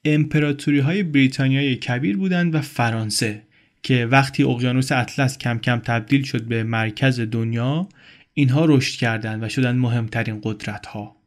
[0.04, 3.42] امپراتوری های بریتانیای کبیر بودند و فرانسه
[3.82, 7.88] که وقتی اقیانوس اطلس کم کم تبدیل شد به مرکز دنیا
[8.34, 11.21] اینها رشد کردند و شدن مهمترین قدرت ها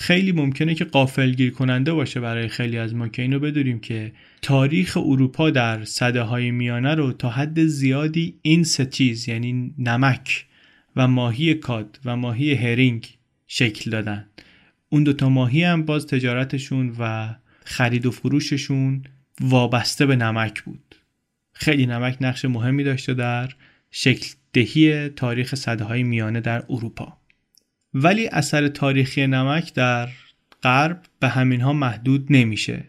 [0.00, 4.96] خیلی ممکنه که قافلگیر کننده باشه برای خیلی از ما که اینو بدونیم که تاریخ
[4.96, 10.46] اروپا در صده های میانه رو تا حد زیادی این سه چیز یعنی نمک
[10.96, 14.26] و ماهی کاد و ماهی هرینگ شکل دادن.
[14.88, 17.34] اون دوتا ماهی هم باز تجارتشون و
[17.64, 19.02] خرید و فروششون
[19.40, 20.94] وابسته به نمک بود.
[21.52, 23.50] خیلی نمک نقش مهمی داشته در
[23.90, 27.19] شکل دهی تاریخ صده های میانه در اروپا.
[27.94, 30.08] ولی اثر تاریخی نمک در
[30.62, 32.84] غرب به همین ها محدود نمیشه.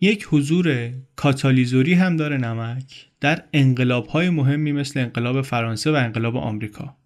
[0.00, 6.36] یک حضور کاتالیزوری هم داره نمک در انقلاب های مهمی مثل انقلاب فرانسه و انقلاب
[6.36, 6.96] آمریکا.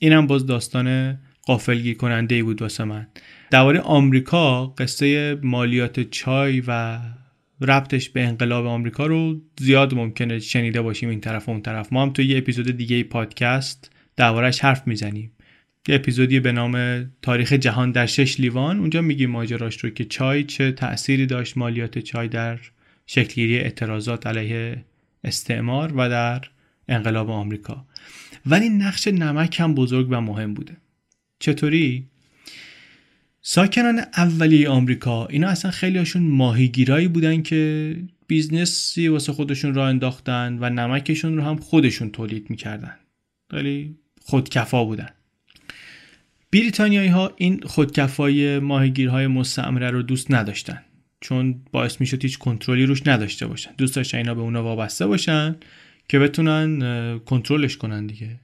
[0.00, 3.06] این هم باز داستان قافلگیر کننده بود واسه من.
[3.50, 7.00] درباره آمریکا قصه مالیات چای و
[7.60, 11.92] ربطش به انقلاب آمریکا رو زیاد ممکنه شنیده باشیم این طرف و اون طرف.
[11.92, 15.32] ما هم توی یه اپیزود دیگه پادکست دربارهش حرف می‌زنیم.
[15.88, 18.78] یه اپیزودی به نام تاریخ جهان در شش لیوان.
[18.78, 22.58] اونجا میگیم ماجراش رو که چای چه تأثیری داشت مالیات چای در
[23.06, 24.84] شکلگیری اعتراضات علیه
[25.24, 26.44] استعمار و در
[26.88, 27.86] انقلاب آمریکا.
[28.46, 30.76] ولی نقش نمک هم بزرگ و مهم بوده.
[31.38, 32.06] چطوری؟
[33.42, 39.88] ساکنان اولیه آمریکا اینا اصلا خیلی هاشون ماهیگیرایی بودن که business ی واسه خودشون راه
[39.88, 42.96] انداختن و نمکشون رو هم خودشون تولید می‌کردن.
[43.50, 45.08] خیلی خودکفا بودن.
[46.52, 50.82] بریتانیایی ها این خودکفای ماهیگیرهای مستعمره رو دوست نداشتن
[51.20, 53.70] چون باعث می‌شد هیچ کنترلی روش نداشته باشن.
[53.78, 55.56] دوست داشتن اینا به اونا وابسته باشن
[56.08, 58.40] که بتونن کنترلش کنن دیگه.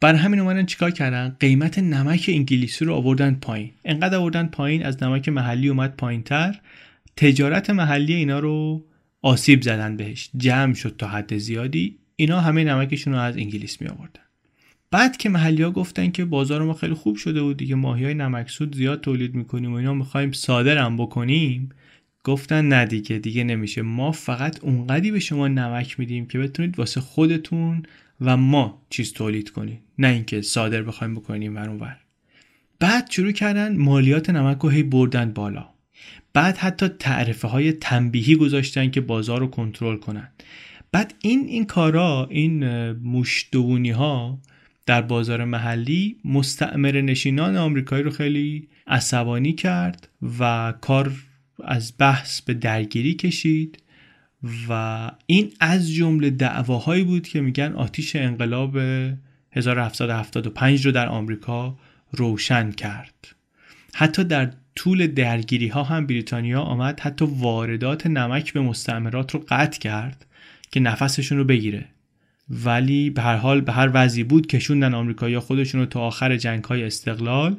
[0.00, 3.70] بر همین اومدن چیکار کردن؟ قیمت نمک انگلیسی رو آوردن پایین.
[3.84, 6.60] انقدر آوردن پایین از نمک محلی اومد پایین تر
[7.16, 8.84] تجارت محلی اینا رو
[9.22, 10.30] آسیب زدن بهش.
[10.36, 11.98] جمع شد تا حد زیادی.
[12.16, 14.20] اینا همه نمکشون رو از انگلیس می آوردن
[14.94, 18.14] بعد که محلی ها گفتن که بازار ما خیلی خوب شده بود دیگه ماهی های
[18.14, 21.68] نمکسود زیاد تولید می‌کنیم و اینا می‌خوایم صادرم بکنیم
[22.24, 23.82] گفتن نه دیگه دیگه نمیشه.
[23.82, 27.82] ما فقط اونقدی به شما نمک میدیم که بتونید واسه خودتون
[28.20, 29.78] و ما چیز تولید کنید.
[29.98, 31.96] نه اینکه صادر بخوایم بکنیم ور اونور
[32.80, 35.68] بعد شروع کردن مالیات نمک رو هی بردن بالا.
[36.32, 40.28] بعد حتی تعرفه های تنبیهی گذاشتن که بازار رو کنترل کنن.
[40.92, 44.38] بعد این این کارا این مشتونی ها
[44.86, 51.12] در بازار محلی مستعمر نشینان آمریکایی رو خیلی عصبانی کرد و کار
[51.64, 53.82] از بحث به درگیری کشید
[54.68, 58.76] و این از جمله دعواهایی بود که میگن آتیش انقلاب
[59.52, 61.78] 1775 رو در آمریکا
[62.12, 63.28] روشن کرد.
[63.94, 69.78] حتی در طول درگیری ها هم بریتانیا آمد حتی واردات نمک به مستعمرات رو قطع
[69.78, 70.26] کرد
[70.70, 71.88] که نفسشون رو بگیره.
[72.48, 76.64] ولی به هر حال به هر وضعی بود کشوندن آمریکایی‌ها خودشون رو تا آخر جنگ
[76.64, 77.56] های استقلال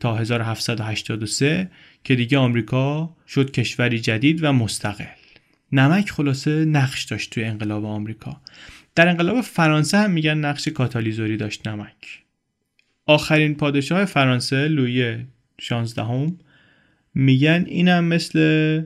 [0.00, 1.70] تا 1783
[2.04, 5.04] که دیگه آمریکا شد کشوری جدید و مستقل.
[5.72, 8.40] نمک خلاصه نقش داشت توی انقلاب آمریکا.
[8.94, 12.22] در انقلاب فرانسه هم میگن نقش کاتالیزوری داشت نمک.
[13.06, 15.26] آخرین پادشاه فرانسه لویی
[15.60, 16.38] 16 هم
[17.14, 18.82] میگن اینم مثل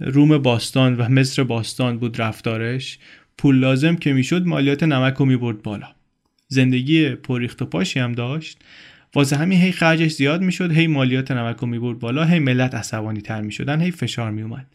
[0.00, 2.98] روم باستان و مصر باستان بود رفتارش.
[3.38, 5.88] پول لازم که می‌شد مالیات نمک رو می‌برد بالا.
[6.48, 8.58] زندگی پریخت و پاشی هم داشت.
[9.14, 13.20] واسه همین هی خرجش زیاد می‌شد هی مالیات نمک رو می‌برد بالا هی ملت عصبانی
[13.20, 14.66] تر می‌شدن هی فشار میومد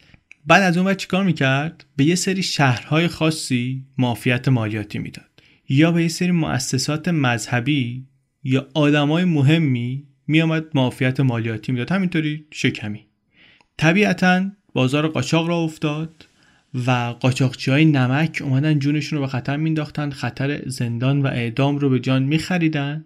[0.47, 5.25] بعد از اون وقت چیکار می‌کرد؟ به یه سری شهرهای خاصی معافیت مالیاتی می‌داد.
[5.69, 8.05] یا به یه سری مؤسسات مذهبی
[8.43, 11.91] یا آدمای مهمی میامد معافیت مالیاتی می‌داد.
[11.91, 13.05] همینطوری شکمی.
[13.77, 16.25] طبیعتا بازار قاچاق را افتاد.
[16.73, 21.89] و قاچاقچی های نمک اومدن جونشون رو به خطر مینداختن خطر زندان و اعدام رو
[21.89, 23.05] به جان میخریدن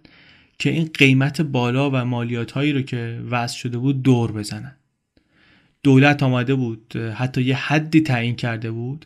[0.59, 4.75] که این قیمت بالا و مالیات هایی رو که وضع شده بود دور بزنن.
[5.83, 9.05] دولت آمده بود حتی یه حدی تعیین کرده بود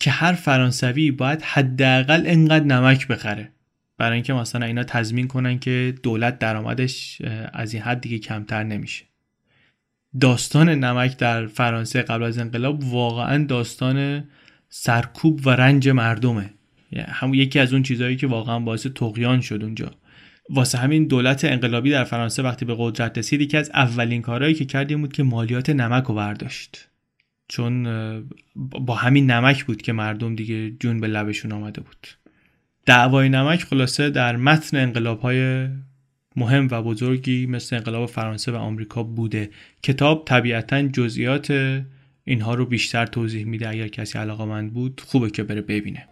[0.00, 3.50] که هر فرانسوی باید حداقل انقدر نمک بخره.
[3.98, 9.04] برای اینکه مثلا اینا تضمین کنن که دولت درآمدش از این حد دیگه کمتر نمیشه.
[10.20, 14.24] داستان نمک در فرانسه قبل از انقلاب واقعا داستان
[14.68, 16.50] سرکوب و رنج مردمه.
[16.92, 19.90] یعنی همون یکی از اون چیزهایی که واقعا باعث تقیان شد اونجا.
[20.50, 24.64] واسه همین دولت انقلابی در فرانسه وقتی به قدرت رسید یکی از اولین کارهایی که
[24.64, 26.88] کردیم بود که مالیات نمک رو برداشت.
[27.48, 27.88] چون
[28.54, 32.06] با همین نمک بود که مردم دیگه جون به لبشون آمده بود.
[32.86, 35.68] دعوای نمک خلاصه در متن انقلاب های
[36.36, 39.50] مهم و بزرگی مثل انقلاب فرانسه و آمریکا بوده.
[39.82, 41.82] کتاب طبیعتا جزئیات
[42.24, 43.68] اینها رو بیشتر توضیح میده.
[43.68, 46.08] اگر کسی علاقه من بود خوبه که بره ببینه.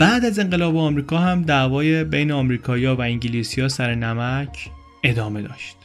[0.00, 4.70] بعد از انقلاب آمریکا هم دعوای بین آمریکایی‌ها و انگلیسی‌ها سر نمک
[5.04, 5.76] ادامه داشت.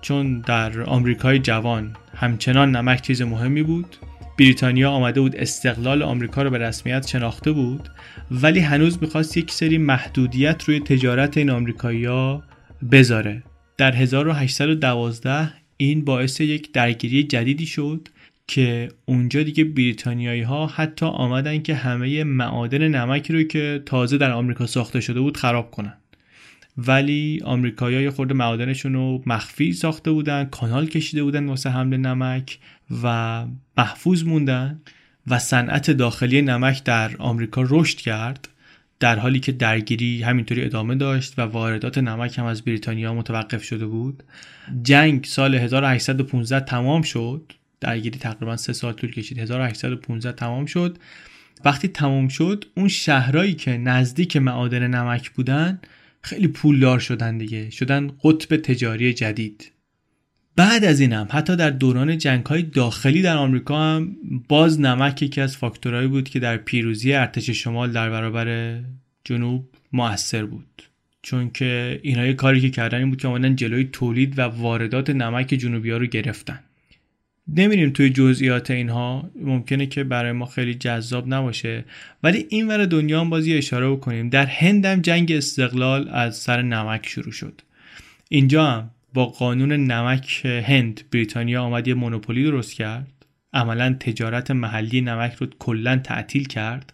[0.00, 3.96] چون در آمریکای جوان همچنان نمک چیز مهمی بود
[4.38, 7.88] بریتانیا آمده بود استقلال آمریکا رو به رسمیت شناخته بود
[8.30, 12.42] ولی هنوز می‌خواست یک سری محدودیت روی تجارت این آمریکایی‌ها
[12.92, 13.42] بذاره.
[13.76, 18.08] در 1812 این باعث یک درگیری جدیدی شد
[18.50, 24.30] که اونجا دیگه بریتانیایی ها حتی آمدن که همه معادن نمک رو که تازه در
[24.30, 25.92] آمریکا ساخته شده بود خراب کنن.
[26.76, 32.58] ولی آمریکایی‌ها خورده معادنشون رو مخفی ساخته بودن کانال کشیده بودن واسه حمل نمک
[33.02, 33.44] و
[33.78, 34.80] محفوظ موندن
[35.26, 38.48] و صنعت داخلی نمک در آمریکا رشد کرد
[39.00, 43.86] در حالی که درگیری همینطوری ادامه داشت و واردات نمک هم از بریتانیا متوقف شده
[43.86, 44.22] بود.
[44.82, 47.52] جنگ سال 1815 تمام شد.
[47.80, 49.38] درگیری تقریبا سه سال طول کشید.
[49.38, 50.98] 1815 تمام شد.
[51.64, 55.80] وقتی تمام شد اون شهرهایی که نزدیک معادن نمک بودن
[56.22, 57.70] خیلی پولدار شدن دیگه.
[57.70, 59.72] شدن قطب تجاری جدید.
[60.56, 64.16] بعد از این هم حتی در دوران جنگ های داخلی در آمریکا هم
[64.48, 68.78] باز نمک یکی از فاکتورهایی بود که در پیروزی ارتش شمال در برابر
[69.24, 70.82] جنوب موثر بود.
[71.22, 75.46] چون که اینها کاری که کردن این بود که آمدن جلوی تولید و واردات نمک
[75.46, 76.58] جنوبی ها رو گرفتن.
[77.56, 79.30] نمیریم توی جزئیات اینها.
[79.36, 81.84] ممکنه که برای ما خیلی جذاب نباشه.
[82.22, 84.28] ولی این ور دنیا هم بازی اشاره بکنیم.
[84.28, 87.60] در هندم جنگ استقلال از سر نمک شروع شد.
[88.28, 93.12] اینجا هم با قانون نمک هند بریتانیا آمد یه مونوپولی درست کرد.
[93.52, 96.92] عملا تجارت محلی نمک رو کلا تعطیل کرد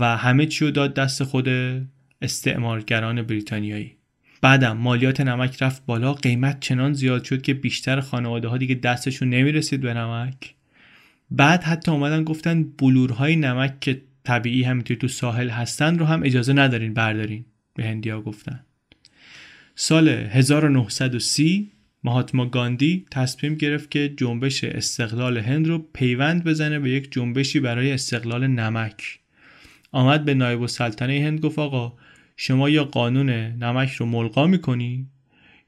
[0.00, 1.48] و همه چی رو داد دست خود
[2.22, 3.96] استعمارگران بریتانیایی.
[4.42, 6.12] بعدم مالیات نمک رفت بالا.
[6.12, 10.54] قیمت چنان زیاد شد که بیشتر خانواده ها دیگه دستشون نمی‌رسید به نمک.
[11.30, 16.52] بعد حتی اومدن گفتن بلورهای نمک که طبیعی همینطوری تو ساحل هستن رو هم اجازه
[16.52, 18.60] ندارین بردارین به هندیا گفتن.
[19.74, 21.70] سال 1930
[22.04, 27.92] مهاتما گاندی تصمیم گرفت که جنبش استقلال هند رو پیوند بزنه به یک جنبشی برای
[27.92, 29.18] استقلال نمک.
[29.92, 31.92] آمد به نایب السلطنه هند گفت آقا
[32.36, 35.08] شما یا قانون نمک رو ملقا می‌کنی؟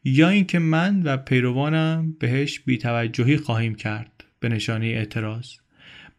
[0.05, 5.51] یا اینکه من و پیروانم بهش بیتوجهی خواهیم کرد به نشانه اعتراض.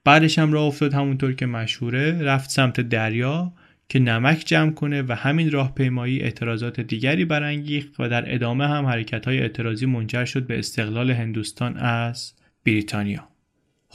[0.04, 3.54] بعدش هم راه افتاد همونطور که مشهوره رفت سمت دریا
[3.90, 9.26] که نمک جمع کنه و همین راهپیمایی اعتراضات دیگری برانگیخت و در ادامه هم حرکت
[9.26, 12.34] های اعتراضی منجر شد به استقلال هندوستان از
[12.66, 13.35] بریتانیا.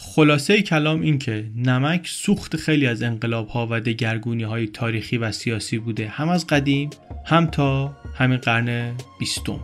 [0.03, 5.33] خلاصه کلام این که نمک سوخت خیلی از انقلاب ها و دگرگونی های تاریخی و
[5.33, 6.91] سیاسی بوده هم از قدیم
[7.25, 9.61] هم تا همین قرن بیستم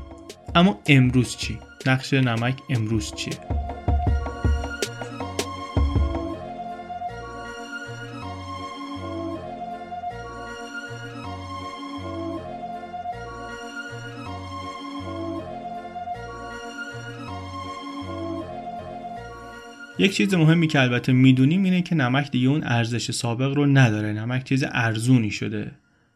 [0.55, 3.39] اما امروز چی؟ نقش نمک امروز چیه؟
[19.99, 24.13] یک چیز مهمی که البته می‌دونیم اینه که نمک دیگه اون ارزش سابق رو نداره.
[24.13, 25.71] نمک چیز ارزونی شده.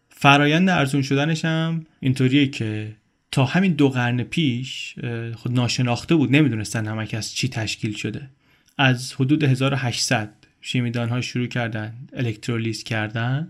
[0.08, 2.92] فرایند ارزون شدنش هم اینطوریه که
[3.30, 4.94] تا همین دو قرن پیش
[5.34, 8.30] خود ناشناخته بود نمی‌دونستن نمک از چی تشکیل شده.
[8.78, 13.48] از حدود 1800 شیمیدان ها شروع کردن الکترولیز کردن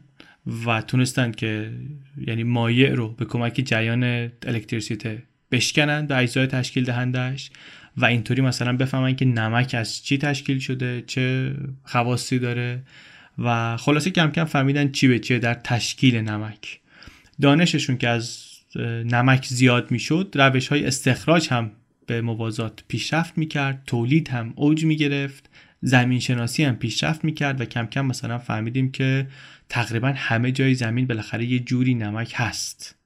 [0.67, 1.73] و تونستن که
[2.27, 4.05] یعنی مایع رو به کمک جریان
[4.43, 7.51] الکتریسیته بشکنن به اجزای تشکیل دهندش.
[8.01, 12.83] و اینطوری مثلا بفهمن که نمک از چی تشکیل شده چه خواصی داره
[13.39, 16.81] و خلاصه کم کم فهمیدن چی به چیه در تشکیل نمک.
[17.41, 18.47] دانششون که از
[19.05, 21.71] نمک زیاد می‌شد روش های استخراج هم
[22.07, 25.51] به موازات پیشرفت می‌کرد تولید هم اوج می‌گرفت
[25.83, 29.27] زمین شناسی هم پیشرفت می‌کرد و کم کم مثلا فهمیدیم که
[29.69, 32.97] تقریبا همه جای زمین بالاخره یه جوری نمک هست.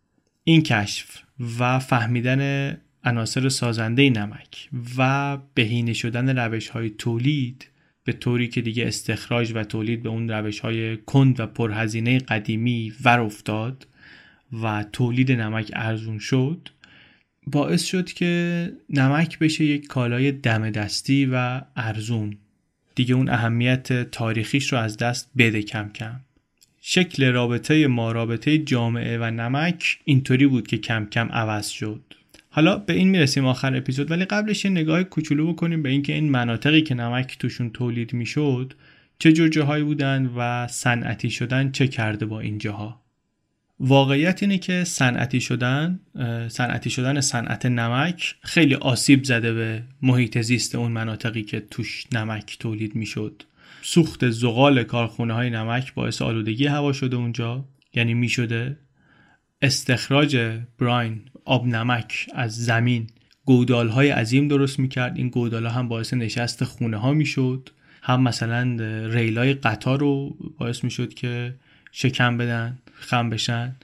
[0.44, 1.18] این کشف
[1.58, 7.68] و فهمیدن عناصر سازنده نمک و بهینه شدن روش های تولید
[8.04, 12.92] به طوری که دیگه استخراج و تولید به اون روش های کند و پرهزینه قدیمی
[13.04, 13.86] ور افتاد
[14.62, 16.68] و تولید نمک ارزون شد
[17.46, 22.36] باعث شد که نمک بشه یک کالای دم دستی و ارزون.
[22.94, 26.20] دیگه اون اهمیت تاریخیش رو از دست بده کم کم.
[26.80, 32.14] شکل رابطه ما رابطه جامعه و نمک اینطوری بود که کم کم عوض شد.
[32.56, 36.30] حالا به این می‌رسیم آخر اپیزود ولی قبلش یه نگاه کوچولو بکنیم به اینکه این
[36.30, 38.74] مناطقی که نمک توشون تولید می‌شد
[39.18, 43.02] چه جور جاهایی بودن و صنعتی شدن چه کرده با این جاها.
[43.80, 46.00] واقعیت اینه که صنعتی شدن
[46.48, 52.56] صنعتی شدن صنعت نمک خیلی آسیب زده به محیط زیست اون مناطقی که توش نمک
[52.60, 53.42] تولید می‌شد.
[53.82, 58.76] سوخت زغال کارخونه های نمک باعث آلودگی هوا شده اونجا یعنی می شده
[59.62, 63.06] استخراج براین آب نمک از زمین.
[63.44, 65.16] گودال های عظیم درست می‌کرد.
[65.16, 67.70] این گودال هم باعث نشست خونه ها می‌شد.
[68.02, 68.76] هم مثلا
[69.06, 71.54] ریل های قطار رو باعث می‌شد که
[71.92, 73.76] شکم بدن خم بشن.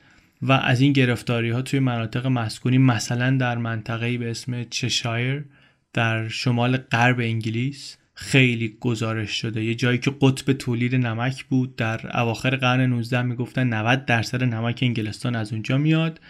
[0.42, 5.44] و از این گرفتاری ها توی مناطق مسکونی مثلا در منطقه به اسم چشایر
[5.92, 9.64] در شمال غرب انگلیس خیلی گزارش شده.
[9.64, 11.76] یه جایی که قطب تولید نمک بود.
[11.76, 16.20] در اواخر قرن 19 می‌گفتن 90 درصد نمک انگلستان از اونجا میاد.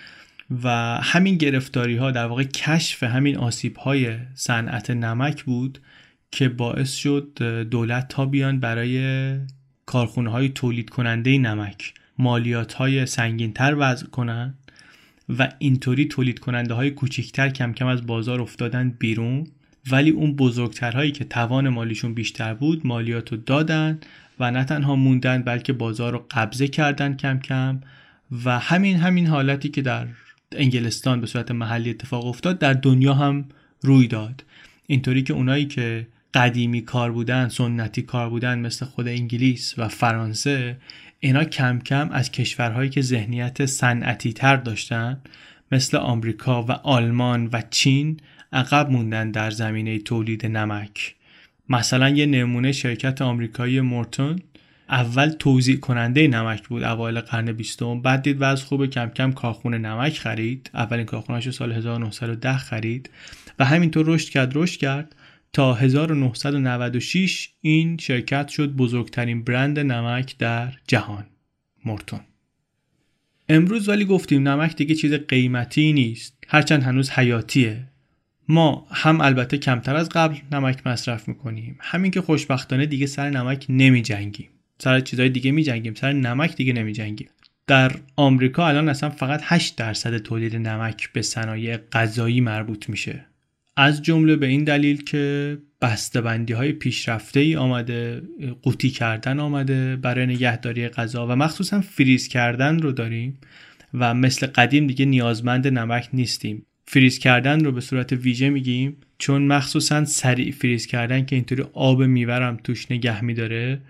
[0.62, 0.68] و
[1.02, 5.78] همین گرفتاری ها در واقع کشف همین آسیب های صنعت نمک بود
[6.30, 7.38] که باعث شد
[7.70, 9.36] دولت تا بیان برای
[9.86, 14.54] کارخونه های تولید کننده نمک مالیات های سنگین تر وضع کنن
[15.38, 19.46] و اینطوری تولید کننده های کوچکتر کم کم از بازار افتادن بیرون.
[19.90, 23.98] ولی اون بزرگترهایی که توان مالیشون بیشتر بود مالیات رو دادن
[24.40, 27.80] و نه تنها موندن بلکه بازار رو قبضه کردن کم کم.
[28.44, 30.06] و همین همین حالتی که در
[30.56, 33.44] انگلستان به صورت محلی اتفاق افتاد در دنیا هم
[33.80, 34.44] روی داد.
[34.86, 40.76] اینطوری که اونایی که قدیمی کار بودن سنتی کار بودن مثل خود انگلیس و فرانسه
[41.20, 45.20] اینا کم کم از کشورهایی که ذهنیت صنعتی تر داشتن
[45.72, 48.20] مثل آمریکا و آلمان و چین
[48.52, 51.14] عقب موندن در زمینه تولید نمک.
[51.68, 54.38] مثلا یه نمونه شرکت آمریکایی مورتون
[54.90, 58.02] اول توضیح کننده نمک بود اوایل قرن بیستم.
[58.02, 60.70] بعد دید وضع خوب کم کم کارخونه نمک خرید.
[60.74, 63.10] اولین کارخونهش سال 1910 خرید
[63.58, 65.16] و همینطور رشد کرد رشد کرد
[65.52, 71.26] تا 1996 این شرکت شد بزرگترین برند نمک در جهان
[71.84, 72.20] مورتون.
[73.48, 76.38] امروز ولی گفتیم نمک دیگه چیز قیمتی نیست.
[76.48, 77.88] هرچند هنوز حیاتیه.
[78.48, 81.78] ما هم البته کمتر از قبل نمک مصرف می‌کنیم.
[81.80, 84.48] همین که خوشبختانه دیگه سر نمک نمی جنگیم
[84.82, 87.28] سر چیزهای دیگه می جنگیم سر نمک دیگه نمی جنگیم
[87.66, 93.24] در آمریکا الان اصلا فقط 8 درصد تولید نمک به صنایع غذایی مربوط میشه.
[93.76, 98.22] از جمله به این دلیل که بسته‌بندی های پیشرفته ای آمده
[98.62, 103.38] قوطی کردن آمده برای نگهداری غذا و مخصوصا فریز کردن رو داریم
[103.94, 106.66] و مثل قدیم دیگه نیازمند نمک نیستیم.
[106.84, 112.02] فریز کردن رو به صورت ویژه میگیم چون مخصوصا سریع فریز کردن که اینطوری آب
[112.02, 113.80] میورم توش نگه میداره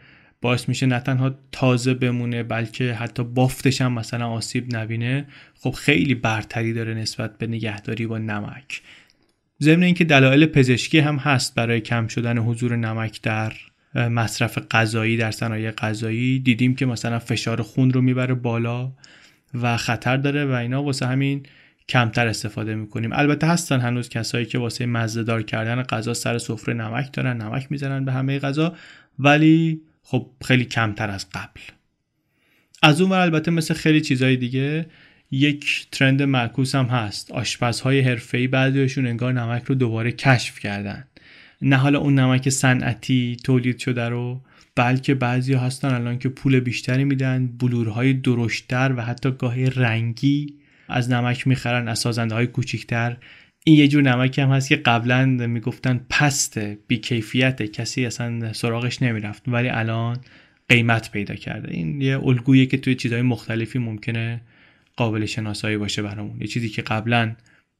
[0.43, 5.26] باعث میشه نه تنها تازه بمونه بلکه حتی بافتش هم مثلا آسیب نبینه.
[5.61, 8.82] خب خیلی برتری داره نسبت به نگهداری با نمک.
[9.62, 13.53] ضمن اینکه دلایل پزشکی هم هست برای کم شدن حضور نمک در
[13.95, 16.38] مصرف غذایی در صنایع غذایی.
[16.38, 18.93] دیدیم که مثلا فشار خون رو می‌بره بالا
[19.55, 21.43] و خطر داره و اینا واسه همین
[21.88, 23.12] کمتر استفاده می‌کنیم.
[23.12, 28.05] البته هستن هنوز کسایی که واسه مزهدار کردن غذا سر سفره نمک دارن نمک می‌زنن
[28.05, 28.74] به همه غذا.
[29.18, 29.80] ولی
[30.11, 31.61] خب خیلی کمتر از قبل.
[32.83, 34.87] از اون البته مثل خیلی چیزهای دیگه
[35.31, 37.31] یک ترند معکوس هم هست.
[37.31, 41.05] آشپزهای حرفه‌ای بعضیشون انگار نمک رو دوباره کشف کردن.
[41.63, 44.41] نه حالا اون نمک صنعتی تولید شده رو
[44.75, 50.55] بلکه بعضی هستن الان که پول بیشتری میدن بلورهای درشتر و حتی گاهی رنگی
[50.89, 53.17] از نمک می‌خرن از سازنده های کوچیکتر.
[53.65, 59.43] این یه جور نمکی هم هست که قبلا می‌گفتن پست بیکیفیت کسی اصلا سراغش نمی‌رفت
[59.47, 60.17] ولی الان
[60.69, 61.75] قیمت پیدا کرده.
[61.75, 64.41] این یه الگویی که توی چیزهای مختلفی ممکنه
[64.97, 66.41] قابل شناسایی باشه برامون.
[66.41, 67.37] یه چیزی که قبلا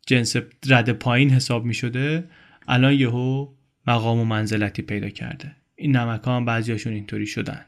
[0.07, 2.25] جنس رد پایین حساب می شده
[2.69, 3.49] الان یهو
[3.87, 5.57] مقام و منزلتی پیدا کرده.
[5.77, 7.65] این نمک ها هم بعضیاشون اینطوری شدن.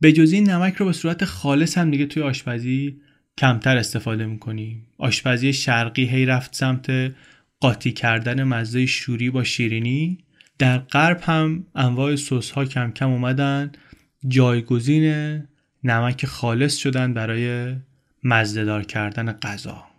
[0.00, 3.00] به جز این نمک رو به صورت خالص هم دیگه توی آشپزی
[3.38, 7.14] کمتر استفاده می‌کنیم آشپزی شرقی هی رفت سمت
[7.60, 10.18] قاطی کردن مزه شوری با شیرینی.
[10.58, 13.72] در غرب هم انواع سس ها کم کم اومدن.
[14.28, 15.42] جایگزین
[15.84, 17.76] نمک خالص شدن برای
[18.22, 19.93] مزدهدار کردن غذا.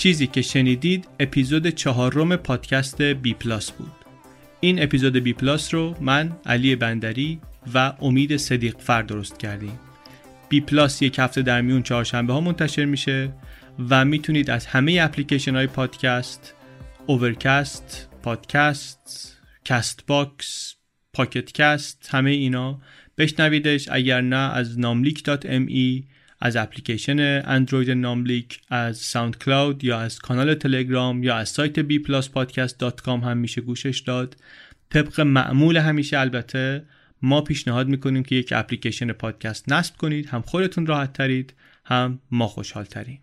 [0.00, 3.92] چیزی که شنیدید اپیزود چهارم پادکست بی پلاس بود.
[4.60, 7.40] این اپیزود بی پلاس رو من علی بندری
[7.74, 9.78] و امید صدیق فر درست کردیم.
[10.48, 13.32] بی پلاس یک هفته در میون چهارشنبه ها منتشر میشه
[13.90, 16.54] و می‌تونید از همه اپلیکیشن های پادکست
[17.06, 20.74] Overcast پادکست Castbox
[21.12, 22.80] Pocket Cast همه اینا
[23.18, 23.88] بشنویدش.
[23.92, 26.04] اگر نه از namlik.me
[26.40, 33.08] از اپلیکیشن اندروید ناملیک از ساوند کلاود یا از کانال تلگرام یا از سایت bpluspodcast.com
[33.08, 34.36] هم میشه گوشش داد.
[34.90, 36.84] طبق معمول همیشه البته
[37.22, 42.46] ما پیشنهاد می‌کنیم که یک اپلیکیشن پادکست نصب کنید هم خودتون راحت ترید هم ما
[42.46, 43.20] خوشحال تریم.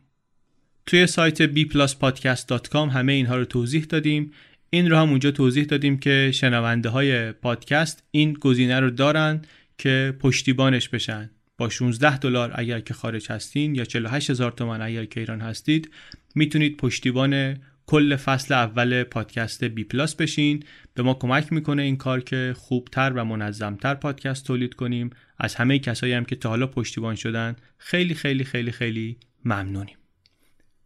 [0.86, 4.32] توی سایت bpluspodcast.com همه اینها رو توضیح دادیم.
[4.70, 9.42] این رو هم اونجا توضیح دادیم که شنونده های پادکست این گزینه رو دارن
[9.78, 11.30] که پشتیبانش بشن.
[11.58, 15.92] با 16 دلار اگر که خارج هستین یا 48 هزار تومن اگر که ایران هستید
[16.36, 20.64] می‌تونید پشتیبان کل فصل اول پادکست بی پلاس بشین.
[20.94, 25.10] به ما کمک می‌کنه این کار که خوبتر و منظمتر پادکست تولید کنیم.
[25.38, 29.98] از همه کسایی هم که تا حالا پشتیبان شدن خیلی خیلی خیلی خیلی ممنونیم.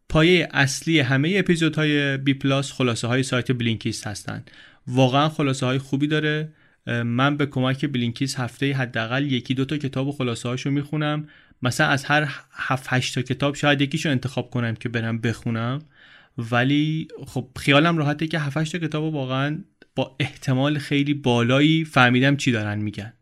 [0.09, 4.51] پایه اصلی همه اپیزودهای بی پلاس خلاصه های سایت Blinkist هستند
[4.87, 6.53] واقعا خلاصه های خوبی داره.
[6.87, 11.27] من به کمک بلینکیز هفته حداقل یکی دو تا کتاب و خلاصه هاشو می‌خونم.
[11.61, 15.79] مثلا از هر هفت هشت تا کتاب شاید یکیشو انتخاب کنم که برم بخونم.
[16.37, 19.59] ولی خب خیالم راحته که هفت تا کتاب واقعا
[19.95, 23.13] با احتمال خیلی بالایی فهمیدم چی دارن میگن.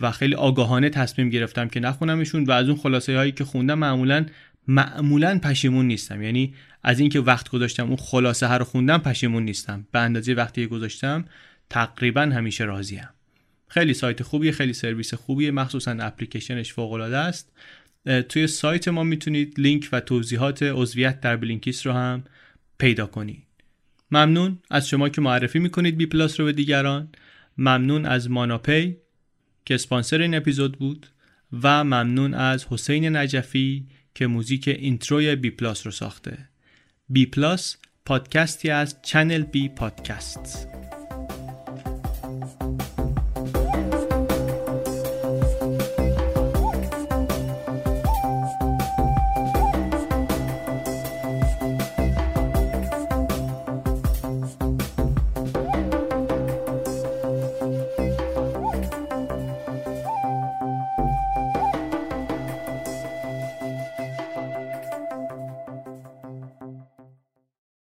[0.00, 4.26] و خیلی آگاهانه تصمیم گرفتم که نخونمشون و از اون خلاصه هایی که خوندم معمولا
[4.68, 6.22] معمولا پشیمون نیستم.
[6.22, 9.86] یعنی از اینکه وقت گذاشتم اون خلاصه ها رو خوندم پشیمون نیستم.
[9.92, 11.24] به اندازه وقتی گذاشتم
[11.70, 13.08] تقریبا همیشه راضیم
[13.68, 17.52] خیلی سایت خوبیه خیلی سرویس خوبیه مخصوصا اپلیکیشنش فوق العاده است
[18.28, 22.24] توی سایت ما می‌تونید لینک و توضیحات عضویت در Blinkist رو هم
[22.78, 23.42] پیدا کنید.
[24.10, 27.08] ممنون از شما که معرفی می‌کنید بی پلاس رو به دیگران.
[27.58, 28.96] ممنون از ماناپی
[29.64, 31.06] که اسپانسر این اپیزود بود
[31.62, 36.38] و ممنون از حسین نجفی که موزیک intro ی بی پلاس رو ساخته.
[37.08, 40.68] بی پلاس پادکستی از چنل بی پادکست.